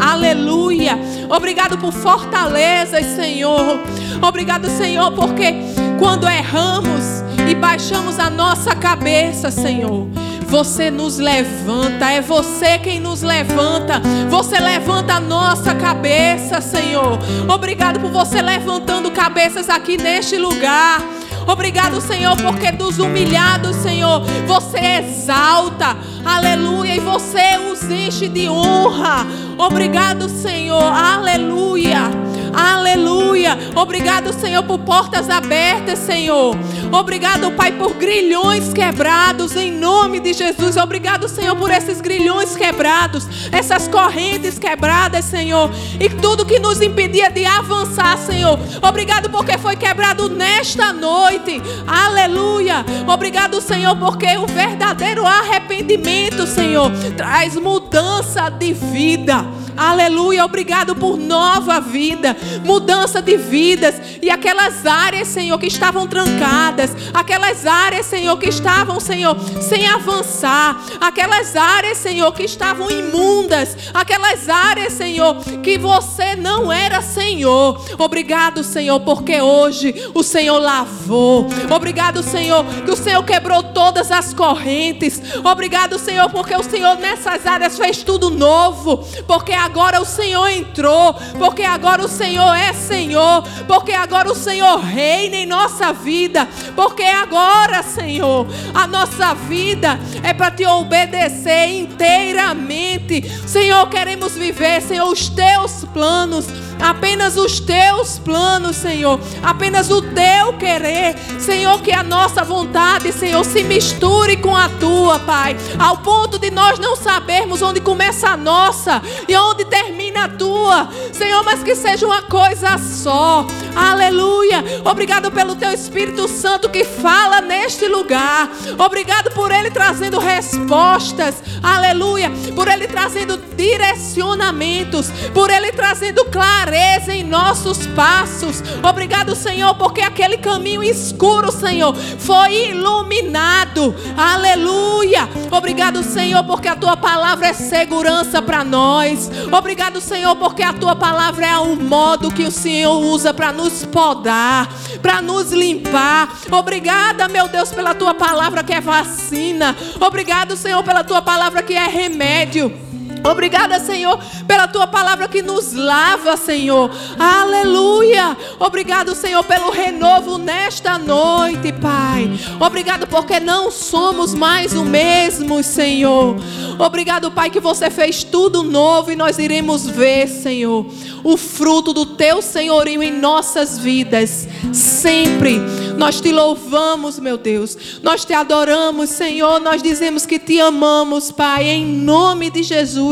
Aleluia. 0.00 0.98
Obrigado 1.28 1.76
por 1.78 1.92
fortalezas, 1.92 3.04
Senhor. 3.06 3.80
Obrigado, 4.20 4.68
Senhor, 4.68 5.12
porque 5.12 5.54
quando 5.98 6.28
erramos 6.28 7.22
e 7.48 7.54
baixamos 7.54 8.18
a 8.18 8.30
nossa 8.30 8.74
cabeça, 8.74 9.50
Senhor, 9.50 10.06
você 10.46 10.90
nos 10.90 11.18
levanta, 11.18 12.10
é 12.10 12.20
você 12.20 12.78
quem 12.78 13.00
nos 13.00 13.22
levanta. 13.22 14.02
Você 14.28 14.58
levanta 14.60 15.14
a 15.14 15.20
nossa 15.20 15.74
cabeça, 15.74 16.60
Senhor. 16.60 17.18
Obrigado 17.48 17.98
por 17.98 18.10
você 18.10 18.42
levantando 18.42 19.10
cabeças 19.10 19.70
aqui 19.70 19.96
neste 19.96 20.36
lugar. 20.36 21.00
Obrigado, 21.46 22.00
Senhor, 22.00 22.36
porque 22.36 22.72
dos 22.72 22.98
humilhados, 22.98 23.76
Senhor, 23.76 24.22
você 24.46 24.78
exalta. 24.78 25.96
Aleluia. 26.24 26.96
E 26.96 27.00
você 27.00 27.58
os 27.70 27.82
enche 27.90 28.28
de 28.28 28.48
honra. 28.48 29.26
Obrigado, 29.58 30.28
Senhor. 30.28 30.82
Aleluia. 30.82 32.10
Aleluia. 32.52 33.58
Obrigado, 33.74 34.32
Senhor, 34.32 34.62
por 34.64 34.78
portas 34.80 35.30
abertas, 35.30 35.98
Senhor. 36.00 36.56
Obrigado, 36.90 37.50
Pai, 37.52 37.72
por 37.72 37.94
grilhões 37.94 38.72
quebrados 38.72 39.56
em 39.56 39.70
nome 39.70 40.20
de 40.20 40.32
Jesus. 40.32 40.76
Obrigado, 40.76 41.28
Senhor, 41.28 41.56
por 41.56 41.70
esses 41.70 42.00
grilhões 42.00 42.56
quebrados, 42.56 43.26
essas 43.52 43.88
correntes 43.88 44.58
quebradas, 44.58 45.24
Senhor. 45.24 45.70
E 46.00 46.08
tudo 46.08 46.46
que 46.46 46.58
nos 46.58 46.80
impedia 46.80 47.30
de 47.30 47.44
avançar, 47.44 48.18
Senhor. 48.18 48.58
Obrigado 48.82 49.30
porque 49.30 49.58
foi 49.58 49.76
quebrado 49.76 50.28
nesta 50.28 50.92
noite. 50.92 51.62
Aleluia. 51.86 52.84
Obrigado, 53.06 53.60
Senhor, 53.60 53.96
porque 53.96 54.36
o 54.36 54.46
verdadeiro 54.46 55.26
arrependimento, 55.26 56.46
Senhor, 56.46 56.90
traz 57.16 57.54
mudança 57.56 58.50
de 58.50 58.72
vida. 58.72 59.44
Aleluia, 59.76 60.44
obrigado 60.44 60.94
por 60.94 61.16
nova 61.16 61.80
vida, 61.80 62.36
mudança 62.64 63.22
de 63.22 63.36
vidas 63.36 63.94
e 64.20 64.30
aquelas 64.30 64.84
áreas, 64.86 65.28
Senhor, 65.28 65.58
que 65.58 65.66
estavam 65.66 66.06
trancadas, 66.06 66.71
aquelas 67.12 67.66
áreas, 67.66 68.06
Senhor, 68.06 68.36
que 68.38 68.48
estavam, 68.48 68.98
Senhor, 69.00 69.36
sem 69.60 69.86
avançar, 69.86 70.82
aquelas 71.00 71.56
áreas, 71.56 71.98
Senhor, 71.98 72.32
que 72.32 72.44
estavam 72.44 72.90
imundas, 72.90 73.76
aquelas 73.92 74.48
áreas, 74.48 74.92
Senhor, 74.92 75.36
que 75.62 75.78
você 75.78 76.36
não 76.36 76.72
era 76.72 77.00
Senhor. 77.02 77.84
Obrigado, 77.98 78.62
Senhor, 78.62 79.00
porque 79.00 79.40
hoje 79.40 79.94
o 80.14 80.22
Senhor 80.22 80.58
lavou. 80.58 81.46
Obrigado, 81.74 82.22
Senhor, 82.22 82.64
que 82.64 82.90
o 82.90 82.96
Senhor 82.96 83.22
quebrou 83.24 83.62
todas 83.62 84.10
as 84.10 84.32
correntes. 84.32 85.20
Obrigado, 85.44 85.98
Senhor, 85.98 86.30
porque 86.30 86.54
o 86.54 86.62
Senhor 86.62 86.96
nessas 86.96 87.46
áreas 87.46 87.76
fez 87.76 88.02
tudo 88.02 88.30
novo, 88.30 88.98
porque 89.26 89.52
agora 89.52 90.00
o 90.00 90.04
Senhor 90.04 90.48
entrou, 90.48 91.14
porque 91.38 91.62
agora 91.62 92.04
o 92.04 92.08
Senhor 92.08 92.54
é 92.54 92.72
Senhor, 92.72 93.42
porque 93.66 93.92
agora 93.92 94.30
o 94.30 94.34
Senhor 94.34 94.78
reina 94.78 95.36
em 95.36 95.46
nossa 95.46 95.92
vida, 95.92 96.48
porque 96.74 97.02
agora, 97.02 97.82
Senhor, 97.82 98.46
a 98.74 98.86
nossa 98.86 99.34
vida 99.34 99.98
é 100.22 100.32
para 100.32 100.50
te 100.50 100.64
obedecer 100.66 101.68
inteiramente. 101.68 103.28
Senhor, 103.46 103.88
queremos 103.88 104.34
viver, 104.34 104.80
Senhor, 104.80 105.10
os 105.10 105.28
teus 105.28 105.84
planos 105.92 106.46
apenas 106.82 107.36
os 107.36 107.60
teus 107.60 108.18
planos, 108.18 108.76
Senhor, 108.76 109.20
apenas 109.42 109.88
o 109.90 110.02
teu 110.02 110.52
querer, 110.58 111.16
Senhor, 111.38 111.80
que 111.80 111.92
a 111.92 112.02
nossa 112.02 112.42
vontade, 112.42 113.12
Senhor, 113.12 113.44
se 113.44 113.62
misture 113.62 114.36
com 114.38 114.56
a 114.56 114.68
tua, 114.68 115.20
Pai, 115.20 115.56
ao 115.78 115.98
ponto 115.98 116.38
de 116.38 116.50
nós 116.50 116.78
não 116.78 116.96
sabermos 116.96 117.62
onde 117.62 117.80
começa 117.80 118.30
a 118.30 118.36
nossa 118.36 119.00
e 119.28 119.36
onde 119.36 119.64
termina 119.64 120.24
a 120.24 120.28
tua, 120.28 120.88
Senhor, 121.12 121.44
mas 121.44 121.62
que 121.62 121.76
seja 121.76 122.04
uma 122.04 122.22
coisa 122.22 122.76
só, 122.78 123.46
aleluia. 123.76 124.64
Obrigado 124.84 125.30
pelo 125.30 125.54
teu 125.54 125.70
Espírito 125.70 126.26
Santo 126.26 126.68
que 126.68 126.84
fala 126.84 127.40
neste 127.40 127.86
lugar, 127.86 128.50
obrigado 128.76 129.30
por 129.30 129.52
ele 129.52 129.70
trazendo 129.70 130.18
respostas, 130.18 131.36
aleluia, 131.62 132.30
por 132.56 132.66
ele 132.66 132.88
trazendo 132.88 133.40
direcionamentos, 133.56 135.10
por 135.32 135.48
ele 135.48 135.70
trazendo 135.70 136.24
clareza 136.24 136.71
em 136.72 137.22
nossos 137.22 137.86
passos. 137.88 138.62
Obrigado, 138.82 139.34
Senhor, 139.34 139.74
porque 139.74 140.00
aquele 140.00 140.38
caminho 140.38 140.82
escuro, 140.82 141.52
Senhor, 141.52 141.94
foi 141.94 142.70
iluminado. 142.70 143.94
Aleluia. 144.16 145.28
Obrigado, 145.50 146.02
Senhor, 146.02 146.42
porque 146.44 146.68
a 146.68 146.76
tua 146.76 146.96
palavra 146.96 147.48
é 147.48 147.52
segurança 147.52 148.40
para 148.40 148.64
nós. 148.64 149.30
Obrigado, 149.50 150.00
Senhor, 150.00 150.34
porque 150.36 150.62
a 150.62 150.72
tua 150.72 150.96
palavra 150.96 151.46
é 151.46 151.58
o 151.58 151.76
modo 151.76 152.32
que 152.32 152.44
o 152.44 152.50
Senhor 152.50 152.98
usa 152.98 153.34
para 153.34 153.52
nos 153.52 153.84
podar, 153.84 154.68
para 155.00 155.20
nos 155.20 155.52
limpar. 155.52 156.38
Obrigada, 156.50 157.28
meu 157.28 157.48
Deus, 157.48 157.70
pela 157.70 157.94
tua 157.94 158.14
palavra 158.14 158.62
que 158.62 158.72
é 158.72 158.80
vacina. 158.80 159.76
Obrigado, 160.00 160.56
Senhor, 160.56 160.82
pela 160.82 161.04
tua 161.04 161.22
palavra 161.22 161.62
que 161.62 161.74
é 161.74 161.86
remédio. 161.86 162.91
Obrigada, 163.24 163.78
Senhor, 163.78 164.18
pela 164.46 164.66
tua 164.66 164.86
palavra 164.86 165.28
que 165.28 165.42
nos 165.42 165.72
lava, 165.72 166.36
Senhor. 166.36 166.90
Aleluia. 167.18 168.36
Obrigado, 168.58 169.14
Senhor, 169.14 169.44
pelo 169.44 169.70
renovo 169.70 170.38
nesta 170.38 170.98
noite, 170.98 171.72
Pai. 171.72 172.30
Obrigado 172.60 173.06
porque 173.06 173.38
não 173.38 173.70
somos 173.70 174.34
mais 174.34 174.74
o 174.74 174.84
mesmo, 174.84 175.62
Senhor. 175.62 176.36
Obrigado, 176.78 177.30
Pai, 177.30 177.48
que 177.48 177.60
você 177.60 177.90
fez 177.90 178.24
tudo 178.24 178.64
novo 178.64 179.12
e 179.12 179.16
nós 179.16 179.38
iremos 179.38 179.86
ver, 179.86 180.26
Senhor, 180.26 180.84
o 181.22 181.36
fruto 181.36 181.92
do 181.92 182.04
teu 182.04 182.42
senhorio 182.42 183.02
em 183.02 183.12
nossas 183.12 183.78
vidas. 183.78 184.48
Sempre. 184.72 185.60
Nós 185.96 186.20
te 186.20 186.32
louvamos, 186.32 187.20
meu 187.20 187.36
Deus. 187.36 188.00
Nós 188.02 188.24
te 188.24 188.32
adoramos, 188.32 189.10
Senhor. 189.10 189.60
Nós 189.60 189.82
dizemos 189.82 190.26
que 190.26 190.38
te 190.38 190.58
amamos, 190.60 191.30
Pai, 191.30 191.68
em 191.68 191.86
nome 191.86 192.50
de 192.50 192.62
Jesus. 192.62 193.11